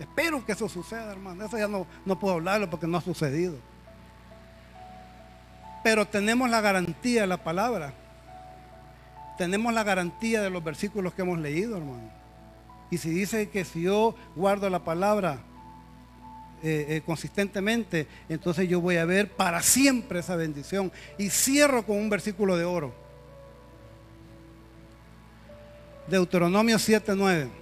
Espero 0.00 0.44
que 0.46 0.52
eso 0.52 0.66
suceda, 0.66 1.12
hermano. 1.12 1.44
Eso 1.44 1.58
ya 1.58 1.68
no, 1.68 1.86
no 2.06 2.18
puedo 2.18 2.34
hablarlo 2.34 2.70
porque 2.70 2.86
no 2.86 2.96
ha 2.96 3.02
sucedido. 3.02 3.56
Pero 5.84 6.06
tenemos 6.06 6.48
la 6.48 6.62
garantía 6.62 7.20
de 7.20 7.26
la 7.26 7.44
palabra. 7.44 7.92
Tenemos 9.36 9.72
la 9.74 9.84
garantía 9.84 10.40
de 10.40 10.48
los 10.48 10.64
versículos 10.64 11.12
que 11.12 11.20
hemos 11.20 11.38
leído, 11.38 11.76
hermano. 11.76 12.10
Y 12.90 12.96
si 12.96 13.10
dice 13.10 13.50
que 13.50 13.64
si 13.64 13.82
yo 13.82 14.14
guardo 14.34 14.68
la 14.70 14.84
palabra 14.84 15.40
eh, 16.62 16.86
eh, 16.88 17.02
consistentemente, 17.04 18.06
entonces 18.28 18.68
yo 18.68 18.80
voy 18.80 18.96
a 18.96 19.04
ver 19.04 19.30
para 19.30 19.60
siempre 19.60 20.20
esa 20.20 20.34
bendición. 20.34 20.90
Y 21.18 21.28
cierro 21.28 21.84
con 21.84 21.98
un 21.98 22.08
versículo 22.08 22.56
de 22.56 22.64
oro. 22.64 22.94
Deuteronomio 26.08 26.76
7:9. 26.78 27.59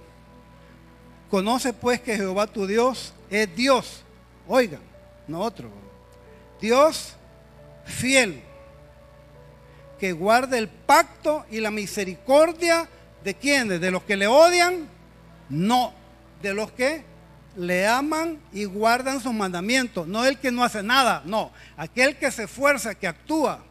Conoce 1.29 1.73
pues 1.73 2.01
que 2.01 2.15
Jehová 2.15 2.47
tu 2.47 2.65
Dios 2.65 3.13
es 3.29 3.55
Dios. 3.55 4.03
Oigan, 4.47 4.81
no 5.27 5.41
otro. 5.41 5.69
Dios 6.59 7.13
fiel, 7.85 8.41
que 9.99 10.11
guarda 10.11 10.57
el 10.57 10.69
pacto 10.69 11.45
y 11.51 11.59
la 11.59 11.71
misericordia 11.71 12.89
de 13.23 13.35
quienes, 13.35 13.81
de 13.81 13.91
los 13.91 14.03
que 14.03 14.15
le 14.15 14.27
odian, 14.27 14.87
no, 15.49 15.93
de 16.41 16.53
los 16.53 16.71
que 16.71 17.03
le 17.55 17.87
aman 17.87 18.39
y 18.53 18.65
guardan 18.65 19.19
sus 19.19 19.33
mandamientos. 19.33 20.07
No 20.07 20.25
el 20.25 20.39
que 20.39 20.51
no 20.51 20.63
hace 20.63 20.81
nada, 20.81 21.21
no. 21.25 21.51
Aquel 21.75 22.17
que 22.17 22.31
se 22.31 22.43
esfuerza, 22.43 22.95
que 22.95 23.07
actúa, 23.07 23.63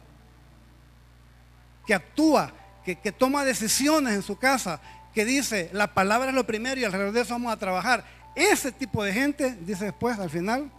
que 1.85 1.93
actúa, 1.93 2.53
que, 2.83 3.11
toma 3.11 3.43
decisiones 3.43 4.13
en 4.13 4.21
su 4.23 4.37
casa, 4.37 4.79
dice, 5.25 5.69
la 5.73 5.93
palabra 5.93 6.29
es 6.29 6.35
lo 6.35 6.45
primero 6.45 6.79
y 6.79 6.83
alrededor 6.83 7.11
de 7.11 7.21
eso 7.21 7.33
vamos 7.33 7.53
a 7.53 7.57
trabajar. 7.57 8.03
Ese 8.35 8.71
tipo 8.71 9.03
de 9.03 9.13
gente, 9.13 9.57
dice 9.61 9.85
después, 9.85 10.17
al 10.19 10.29
final, 10.29 10.71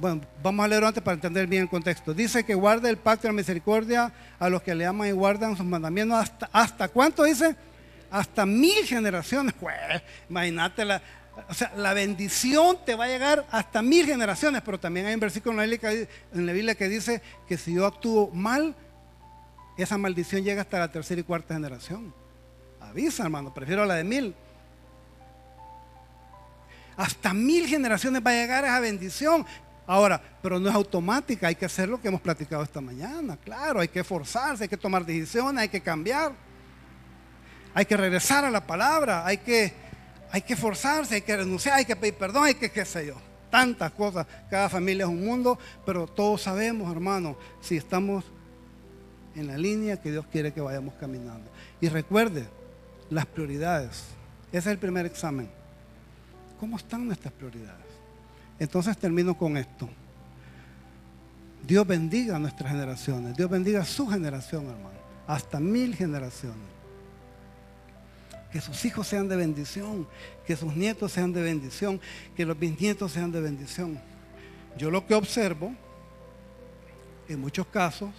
Bueno, 0.00 0.20
vamos 0.44 0.64
a 0.64 0.68
leerlo 0.68 0.86
antes 0.86 1.02
para 1.02 1.16
entender 1.16 1.48
bien 1.48 1.62
el 1.62 1.68
contexto. 1.68 2.14
Dice 2.14 2.44
que 2.44 2.54
guarda 2.54 2.88
el 2.88 2.98
pacto 2.98 3.22
de 3.22 3.30
la 3.30 3.36
misericordia 3.36 4.12
a 4.38 4.48
los 4.48 4.62
que 4.62 4.72
le 4.72 4.86
aman 4.86 5.08
y 5.08 5.10
guardan 5.10 5.56
sus 5.56 5.66
mandamientos. 5.66 6.16
¿Hasta, 6.16 6.48
hasta 6.52 6.86
cuánto 6.86 7.24
dice? 7.24 7.56
hasta 8.10 8.46
mil 8.46 8.84
generaciones. 8.84 9.54
imagínate 10.30 10.84
la, 10.84 11.02
o 11.48 11.54
sea, 11.54 11.72
la 11.76 11.94
bendición 11.94 12.78
te 12.84 12.94
va 12.94 13.04
a 13.04 13.08
llegar 13.08 13.46
hasta 13.50 13.82
mil 13.82 14.06
generaciones, 14.06 14.62
pero 14.64 14.78
también 14.78 15.06
hay 15.06 15.14
un 15.14 15.20
versículo 15.20 15.62
en 15.62 15.70
la, 16.32 16.52
Biblia 16.52 16.74
que, 16.74 16.88
dice 16.88 17.22
que 17.46 17.56
si 17.56 17.74
yo 17.74 17.86
actúo 17.86 18.30
mal, 18.32 18.74
esa 19.82 19.98
maldición 19.98 20.42
llega 20.42 20.62
hasta 20.62 20.78
la 20.78 20.90
tercera 20.90 21.20
y 21.20 21.24
cuarta 21.24 21.54
generación. 21.54 22.12
Avisa, 22.80 23.22
hermano, 23.22 23.52
prefiero 23.54 23.84
la 23.84 23.94
de 23.94 24.04
mil. 24.04 24.34
hasta 26.96 27.32
mil 27.32 27.66
generaciones 27.66 28.20
va 28.26 28.32
a 28.32 28.34
llegar 28.34 28.64
esa 28.64 28.80
bendición. 28.80 29.46
Ahora, 29.86 30.20
pero 30.42 30.58
no 30.58 30.68
es 30.68 30.74
automática, 30.74 31.46
hay 31.46 31.54
que 31.54 31.64
hacer 31.64 31.88
lo 31.88 32.00
que 32.00 32.08
hemos 32.08 32.20
platicado 32.20 32.62
esta 32.62 32.80
mañana, 32.80 33.38
claro, 33.38 33.80
hay 33.80 33.88
que 33.88 34.00
esforzarse, 34.00 34.64
hay 34.64 34.68
que 34.68 34.76
tomar 34.76 35.06
decisiones, 35.06 35.62
hay 35.62 35.68
que 35.70 35.80
cambiar, 35.80 36.32
hay 37.72 37.86
que 37.86 37.96
regresar 37.96 38.44
a 38.44 38.50
la 38.50 38.66
palabra, 38.66 39.24
hay 39.24 39.38
que, 39.38 39.72
hay 40.30 40.42
que 40.42 40.52
esforzarse, 40.52 41.14
hay 41.14 41.22
que 41.22 41.34
renunciar, 41.34 41.76
hay 41.76 41.86
que 41.86 41.96
pedir 41.96 42.16
perdón, 42.16 42.44
hay 42.44 42.54
que 42.54 42.70
qué 42.70 42.84
sé 42.84 43.06
yo, 43.06 43.14
tantas 43.50 43.92
cosas, 43.92 44.26
cada 44.50 44.68
familia 44.68 45.04
es 45.04 45.10
un 45.10 45.24
mundo, 45.24 45.58
pero 45.86 46.06
todos 46.06 46.42
sabemos, 46.42 46.92
hermano, 46.92 47.38
si 47.62 47.78
estamos 47.78 48.24
en 49.38 49.46
la 49.46 49.56
línea 49.56 50.00
que 50.00 50.10
Dios 50.10 50.26
quiere 50.30 50.52
que 50.52 50.60
vayamos 50.60 50.94
caminando. 50.94 51.48
Y 51.80 51.88
recuerde, 51.88 52.48
las 53.08 53.24
prioridades, 53.24 54.06
ese 54.50 54.58
es 54.58 54.66
el 54.66 54.78
primer 54.78 55.06
examen. 55.06 55.48
¿Cómo 56.58 56.76
están 56.76 57.06
nuestras 57.06 57.32
prioridades? 57.32 57.86
Entonces 58.58 58.98
termino 58.98 59.36
con 59.36 59.56
esto. 59.56 59.88
Dios 61.64 61.86
bendiga 61.86 62.36
a 62.36 62.38
nuestras 62.40 62.72
generaciones. 62.72 63.36
Dios 63.36 63.48
bendiga 63.48 63.82
a 63.82 63.84
su 63.84 64.08
generación, 64.08 64.66
hermano. 64.66 64.98
Hasta 65.28 65.60
mil 65.60 65.94
generaciones. 65.94 66.56
Que 68.50 68.60
sus 68.60 68.84
hijos 68.84 69.06
sean 69.06 69.28
de 69.28 69.36
bendición. 69.36 70.08
Que 70.46 70.56
sus 70.56 70.74
nietos 70.74 71.12
sean 71.12 71.32
de 71.32 71.42
bendición. 71.42 72.00
Que 72.36 72.44
los 72.44 72.58
bisnietos 72.58 73.12
sean 73.12 73.30
de 73.30 73.40
bendición. 73.40 74.00
Yo 74.76 74.90
lo 74.90 75.06
que 75.06 75.14
observo, 75.14 75.72
en 77.28 77.40
muchos 77.40 77.66
casos, 77.68 78.10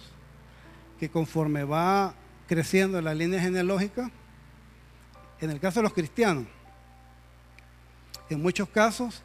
que 1.00 1.08
conforme 1.08 1.64
va 1.64 2.14
creciendo 2.46 3.00
la 3.00 3.14
línea 3.14 3.40
genealógica, 3.40 4.10
en 5.40 5.48
el 5.48 5.58
caso 5.58 5.80
de 5.80 5.84
los 5.84 5.94
cristianos, 5.94 6.44
en 8.28 8.42
muchos 8.42 8.68
casos 8.68 9.22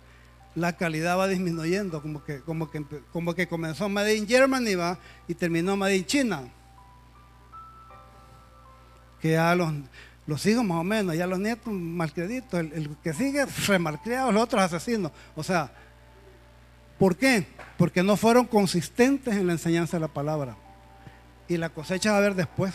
la 0.55 0.77
calidad 0.77 1.17
va 1.17 1.27
disminuyendo, 1.27 2.01
como 2.01 2.23
que, 2.23 2.39
como 2.39 2.71
que, 2.71 2.85
como 3.11 3.35
que 3.35 3.45
comenzó 3.49 3.89
Made 3.89 4.15
in 4.15 4.25
Germany 4.25 4.75
va, 4.75 4.97
y 5.27 5.35
terminó 5.35 5.75
Made 5.75 5.97
in 5.97 6.05
China. 6.05 6.43
Que 9.19 9.33
ya 9.33 9.53
los, 9.53 9.73
los 10.25 10.45
hijos 10.45 10.63
más 10.63 10.77
o 10.77 10.83
menos, 10.85 11.13
ya 11.17 11.27
los 11.27 11.39
nietos 11.39 11.73
malcriaditos, 11.73 12.57
el, 12.57 12.71
el 12.71 12.97
que 13.03 13.13
sigue 13.13 13.45
remalcriado, 13.67 14.31
los 14.31 14.43
otros 14.43 14.61
asesinos. 14.61 15.11
O 15.35 15.43
sea, 15.43 15.73
¿por 16.97 17.17
qué? 17.17 17.45
Porque 17.77 18.01
no 18.01 18.15
fueron 18.15 18.45
consistentes 18.45 19.35
en 19.35 19.47
la 19.47 19.53
enseñanza 19.53 19.97
de 19.97 20.01
la 20.01 20.07
palabra. 20.07 20.55
Y 21.47 21.57
la 21.57 21.69
cosecha 21.69 22.11
va 22.11 22.17
a 22.17 22.19
haber 22.19 22.35
después. 22.35 22.73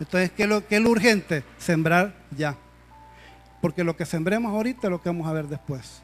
Entonces, 0.00 0.30
¿qué 0.32 0.44
es 0.44 0.48
lo, 0.48 0.66
qué 0.66 0.76
es 0.76 0.84
urgente? 0.84 1.44
Sembrar 1.58 2.14
ya. 2.36 2.56
Porque 3.60 3.84
lo 3.84 3.96
que 3.96 4.06
sembremos 4.06 4.52
ahorita 4.52 4.86
es 4.86 4.90
lo 4.90 5.02
que 5.02 5.08
vamos 5.08 5.26
a 5.26 5.32
ver 5.32 5.46
después. 5.48 6.00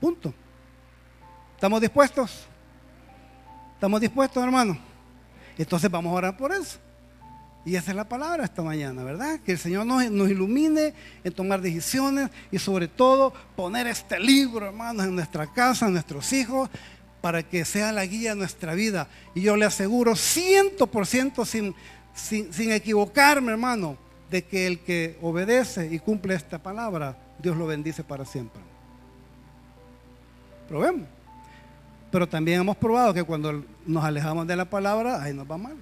Punto. 0.00 0.34
¿Estamos 1.54 1.80
dispuestos? 1.80 2.46
¿Estamos 3.74 4.00
dispuestos, 4.00 4.42
hermano? 4.42 4.76
Entonces 5.56 5.90
vamos 5.90 6.12
a 6.12 6.16
orar 6.16 6.36
por 6.36 6.52
eso. 6.52 6.78
Y 7.64 7.74
esa 7.74 7.90
es 7.90 7.96
la 7.96 8.08
palabra 8.08 8.44
esta 8.44 8.62
mañana, 8.62 9.02
¿verdad? 9.02 9.40
Que 9.40 9.52
el 9.52 9.58
Señor 9.58 9.86
nos, 9.86 10.08
nos, 10.10 10.30
ilumine 10.30 10.94
en 11.24 11.32
tomar 11.32 11.60
decisiones 11.60 12.30
y 12.52 12.58
sobre 12.60 12.86
todo 12.86 13.32
poner 13.56 13.88
este 13.88 14.20
libro, 14.20 14.66
hermanos, 14.66 15.04
en 15.04 15.16
nuestra 15.16 15.48
casa, 15.48 15.86
en 15.86 15.94
nuestros 15.94 16.32
hijos, 16.32 16.70
para 17.26 17.42
que 17.42 17.64
sea 17.64 17.90
la 17.90 18.06
guía 18.06 18.30
de 18.30 18.36
nuestra 18.36 18.74
vida. 18.74 19.08
Y 19.34 19.40
yo 19.40 19.56
le 19.56 19.64
aseguro, 19.64 20.14
ciento 20.14 20.86
por 20.86 21.08
ciento, 21.08 21.44
sin, 21.44 21.74
sin, 22.14 22.52
sin 22.52 22.70
equivocarme, 22.70 23.50
hermano, 23.50 23.98
de 24.30 24.44
que 24.44 24.68
el 24.68 24.78
que 24.78 25.18
obedece 25.20 25.92
y 25.92 25.98
cumple 25.98 26.36
esta 26.36 26.62
palabra, 26.62 27.18
Dios 27.42 27.56
lo 27.56 27.66
bendice 27.66 28.04
para 28.04 28.24
siempre. 28.24 28.62
Probemos. 30.68 31.08
Pero 32.12 32.28
también 32.28 32.60
hemos 32.60 32.76
probado 32.76 33.12
que 33.12 33.24
cuando 33.24 33.64
nos 33.84 34.04
alejamos 34.04 34.46
de 34.46 34.54
la 34.54 34.66
palabra, 34.66 35.20
ahí 35.20 35.34
nos 35.34 35.50
va 35.50 35.58
mal. 35.58 35.76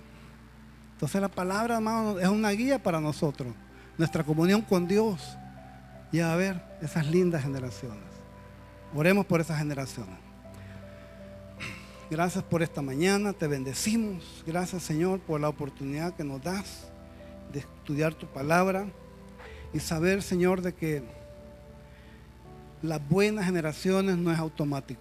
Entonces 0.94 1.20
la 1.20 1.28
palabra, 1.28 1.74
hermano, 1.74 2.18
es 2.20 2.28
una 2.28 2.52
guía 2.52 2.82
para 2.82 3.02
nosotros. 3.02 3.52
Nuestra 3.98 4.24
comunión 4.24 4.62
con 4.62 4.88
Dios. 4.88 5.36
Y 6.10 6.20
a 6.20 6.34
ver 6.36 6.64
esas 6.80 7.06
lindas 7.06 7.42
generaciones. 7.42 8.02
Oremos 8.94 9.26
por 9.26 9.42
esas 9.42 9.58
generaciones. 9.58 10.24
Gracias 12.10 12.44
por 12.44 12.62
esta 12.62 12.82
mañana, 12.82 13.32
te 13.32 13.46
bendecimos. 13.46 14.44
Gracias 14.46 14.82
Señor 14.82 15.20
por 15.20 15.40
la 15.40 15.48
oportunidad 15.48 16.14
que 16.14 16.22
nos 16.22 16.42
das 16.42 16.88
de 17.50 17.60
estudiar 17.60 18.12
tu 18.14 18.26
palabra 18.26 18.86
y 19.72 19.80
saber 19.80 20.22
Señor 20.22 20.60
de 20.60 20.74
que 20.74 21.02
las 22.82 23.00
buenas 23.08 23.46
generaciones 23.46 24.18
no 24.18 24.30
es 24.30 24.38
automático, 24.38 25.00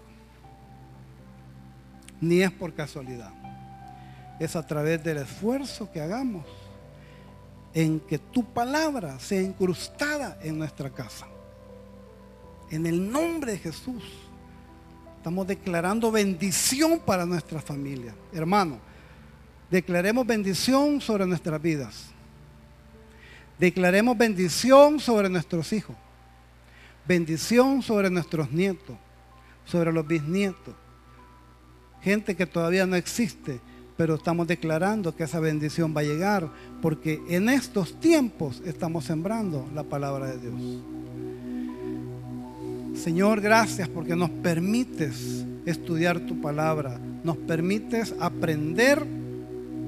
ni 2.22 2.42
es 2.42 2.52
por 2.52 2.74
casualidad. 2.74 3.34
Es 4.40 4.56
a 4.56 4.66
través 4.66 5.04
del 5.04 5.18
esfuerzo 5.18 5.92
que 5.92 6.00
hagamos 6.00 6.46
en 7.74 8.00
que 8.00 8.18
tu 8.18 8.46
palabra 8.46 9.20
sea 9.20 9.42
incrustada 9.42 10.38
en 10.42 10.58
nuestra 10.58 10.90
casa. 10.90 11.28
En 12.70 12.86
el 12.86 13.12
nombre 13.12 13.52
de 13.52 13.58
Jesús. 13.58 14.23
Estamos 15.24 15.48
declarando 15.48 16.12
bendición 16.12 17.00
para 17.00 17.26
nuestra 17.26 17.62
familia. 17.62 18.14
Hermano, 18.34 18.78
declaremos 19.72 20.28
bendición 20.28 21.00
sobre 21.00 21.26
nuestras 21.26 21.62
vidas. 21.62 22.08
Declaremos 23.58 24.18
bendición 24.18 25.00
sobre 25.00 25.30
nuestros 25.30 25.72
hijos 25.72 25.96
bendición 27.06 27.82
sobre 27.82 28.10
nuestros 28.10 28.52
nietos, 28.52 28.98
sobre 29.66 29.92
los 29.92 30.06
bisnietos. 30.08 30.74
Gente 32.02 32.36
que 32.36 32.46
todavía 32.46 32.86
no 32.86 32.96
existe, 32.96 33.60
pero 33.96 34.16
estamos 34.16 34.48
declarando 34.48 35.16
que 35.16 35.24
esa 35.24 35.40
bendición 35.40 35.94
va 35.96 36.02
a 36.02 36.06
llegar, 36.06 36.50
porque 36.82 37.22
en 37.30 37.50
estos 37.50 38.00
tiempos 38.00 38.62
estamos 38.66 39.06
sembrando 39.06 39.70
la 39.74 39.84
palabra 39.84 40.28
de 40.28 40.38
Dios. 40.38 40.84
Señor, 42.94 43.42
gracias 43.42 43.90
porque 43.90 44.16
nos 44.16 44.30
permites 44.30 45.46
estudiar 45.66 46.20
tu 46.22 46.40
palabra, 46.42 47.00
nos 47.24 47.38
permites 47.38 48.14
aprender 48.20 49.06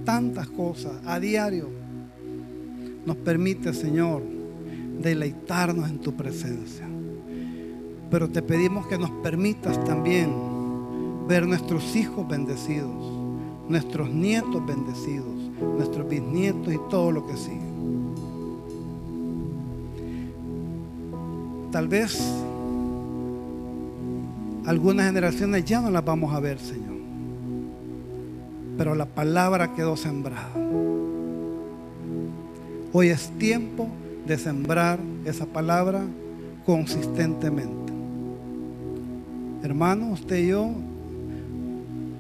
tantas 0.06 0.48
cosas 0.48 0.94
a 1.06 1.20
diario. 1.20 1.70
Nos 3.06 3.18
permite, 3.18 3.74
Señor, 3.74 4.24
deleitarnos 5.02 5.90
en 5.90 6.00
tu 6.00 6.16
presencia. 6.16 6.88
Pero 8.10 8.30
te 8.30 8.42
pedimos 8.42 8.88
que 8.88 8.98
nos 8.98 9.12
permitas 9.12 9.84
también 9.84 10.32
ver 11.28 11.46
nuestros 11.48 11.96
hijos 11.96 12.28
bendecidos, 12.28 12.96
nuestros 13.68 14.10
nietos 14.10 14.66
bendecidos, 14.66 15.36
nuestros 15.60 16.08
bisnietos 16.08 16.74
y 16.74 16.80
todo 16.90 17.12
lo 17.12 17.28
que 17.28 17.38
sigue. 17.38 17.76
Tal 21.72 21.88
vez 21.88 22.20
algunas 24.66 25.06
generaciones 25.08 25.66
ya 25.66 25.82
no 25.82 25.92
las 25.92 26.04
vamos 26.04 26.34
a 26.34 26.40
ver, 26.40 26.60
Señor. 26.60 26.96
Pero 28.78 28.96
la 28.96 29.06
palabra 29.06 29.74
quedó 29.74 29.96
sembrada. 29.96 30.50
Hoy 32.92 33.10
es 33.10 33.30
tiempo 33.38 33.90
de 34.26 34.38
sembrar 34.38 35.00
esa 35.26 35.46
palabra 35.46 36.02
consistentemente. 36.66 37.94
Hermano, 39.64 40.10
usted 40.12 40.38
y 40.38 40.48
yo 40.48 40.72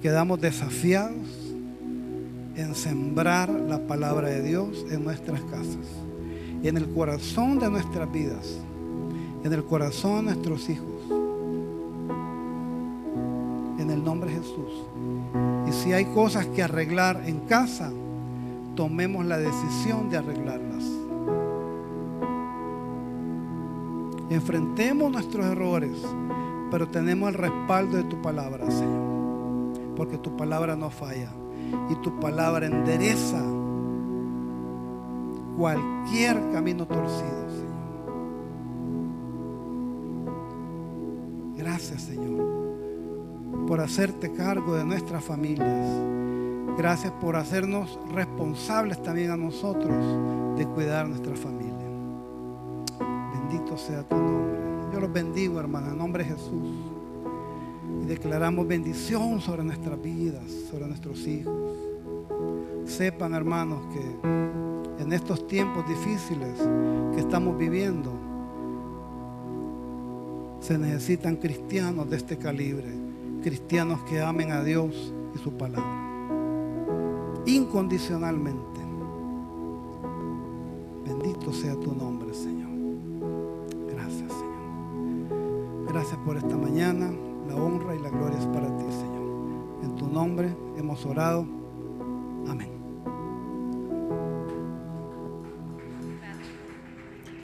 quedamos 0.02 0.40
desafiados 0.40 1.54
en 2.56 2.76
sembrar 2.76 3.50
la 3.50 3.80
palabra 3.80 4.30
de 4.30 4.42
Dios 4.42 4.86
en 4.90 5.04
nuestras 5.04 5.42
casas, 5.42 5.88
en 6.64 6.78
el 6.78 6.88
corazón 6.90 7.60
de 7.60 7.70
nuestras 7.70 8.12
vidas, 8.12 8.60
en 9.44 9.52
el 9.52 9.64
corazón 9.64 10.26
de 10.26 10.34
nuestros 10.34 10.70
hijos. 10.70 10.95
El 13.96 14.04
nombre 14.04 14.30
de 14.32 14.38
Jesús. 14.38 14.86
Y 15.68 15.72
si 15.72 15.94
hay 15.94 16.06
cosas 16.06 16.46
que 16.48 16.62
arreglar 16.62 17.24
en 17.26 17.40
casa, 17.42 17.92
tomemos 18.76 19.26
la 19.26 19.38
decisión 19.38 20.10
de 20.10 20.18
arreglarlas. 20.18 20.84
Enfrentemos 24.30 25.12
nuestros 25.12 25.46
errores 25.46 25.98
pero 26.72 26.88
tenemos 26.90 27.30
el 27.30 27.36
respaldo 27.36 27.98
de 27.98 28.04
tu 28.04 28.22
palabra, 28.22 28.70
Señor. 28.70 29.96
Porque 29.96 30.18
tu 30.18 30.36
palabra 30.36 30.76
no 30.76 30.90
falla. 30.90 31.30
Y 31.90 31.96
tu 32.02 32.20
palabra 32.20 32.66
endereza 32.66 33.42
cualquier 35.58 36.36
camino 36.52 36.86
torcido, 36.86 37.50
Señor. 37.50 37.76
Gracias, 41.56 42.02
Señor, 42.02 42.65
por 43.68 43.82
hacerte 43.82 44.32
cargo 44.32 44.76
de 44.76 44.86
nuestras 44.86 45.24
familias. 45.24 45.88
Gracias 46.78 47.12
por 47.14 47.36
hacernos 47.36 47.98
responsables 48.14 49.02
también 49.02 49.32
a 49.32 49.38
nosotros 49.38 50.58
de 50.58 50.66
cuidar 50.68 51.08
nuestra 51.08 51.36
familia. 51.36 51.74
Bendito 53.34 53.78
sea 53.78 54.04
tu 54.04 54.16
nombre. 54.16 54.60
Yo 54.94 55.00
los 55.00 55.12
bendigo, 55.12 55.60
hermano, 55.60 55.92
en 55.92 55.98
nombre 55.98 56.24
de 56.24 56.30
Jesús. 56.32 56.68
Y 58.04 58.06
declaramos 58.06 58.68
bendición 58.68 59.42
sobre 59.42 59.64
nuestras 59.64 60.02
vidas, 60.02 60.44
sobre 60.70 60.88
nuestros 60.88 61.26
hijos. 61.28 61.74
Sepan, 62.86 63.34
hermanos, 63.34 63.82
que 63.94 65.04
en 65.04 65.14
estos 65.14 65.48
tiempos 65.48 65.88
difíciles 65.88 66.52
que 67.14 67.20
estamos 67.20 67.58
viviendo, 67.58 68.12
se 70.60 70.78
necesitan 70.78 71.36
cristianos 71.36 72.10
de 72.10 72.18
este 72.18 72.38
calibre, 72.38 73.05
cristianos 73.46 74.02
que 74.06 74.20
amen 74.20 74.52
a 74.52 74.64
Dios 74.64 75.14
y 75.36 75.38
su 75.38 75.52
palabra, 75.52 75.86
incondicionalmente. 77.46 78.82
Bendito 81.06 81.54
sea 81.54 81.76
tu 81.76 81.94
nombre, 81.94 82.34
Señor. 82.34 82.72
Gracias, 83.88 84.32
Señor. 84.32 85.86
Gracias 85.88 86.18
por 86.26 86.38
esta 86.38 86.58
mañana. 86.58 87.12
La 87.48 87.56
honra 87.56 87.94
y 87.94 88.00
la 88.00 88.10
gloria 88.10 88.40
es 88.40 88.48
para 88.48 88.76
ti, 88.80 88.86
Señor. 88.90 89.84
En 89.84 89.96
tu 89.96 90.08
nombre 90.08 90.58
hemos 90.76 91.06
orado. 91.06 91.46
Amén. 92.48 92.75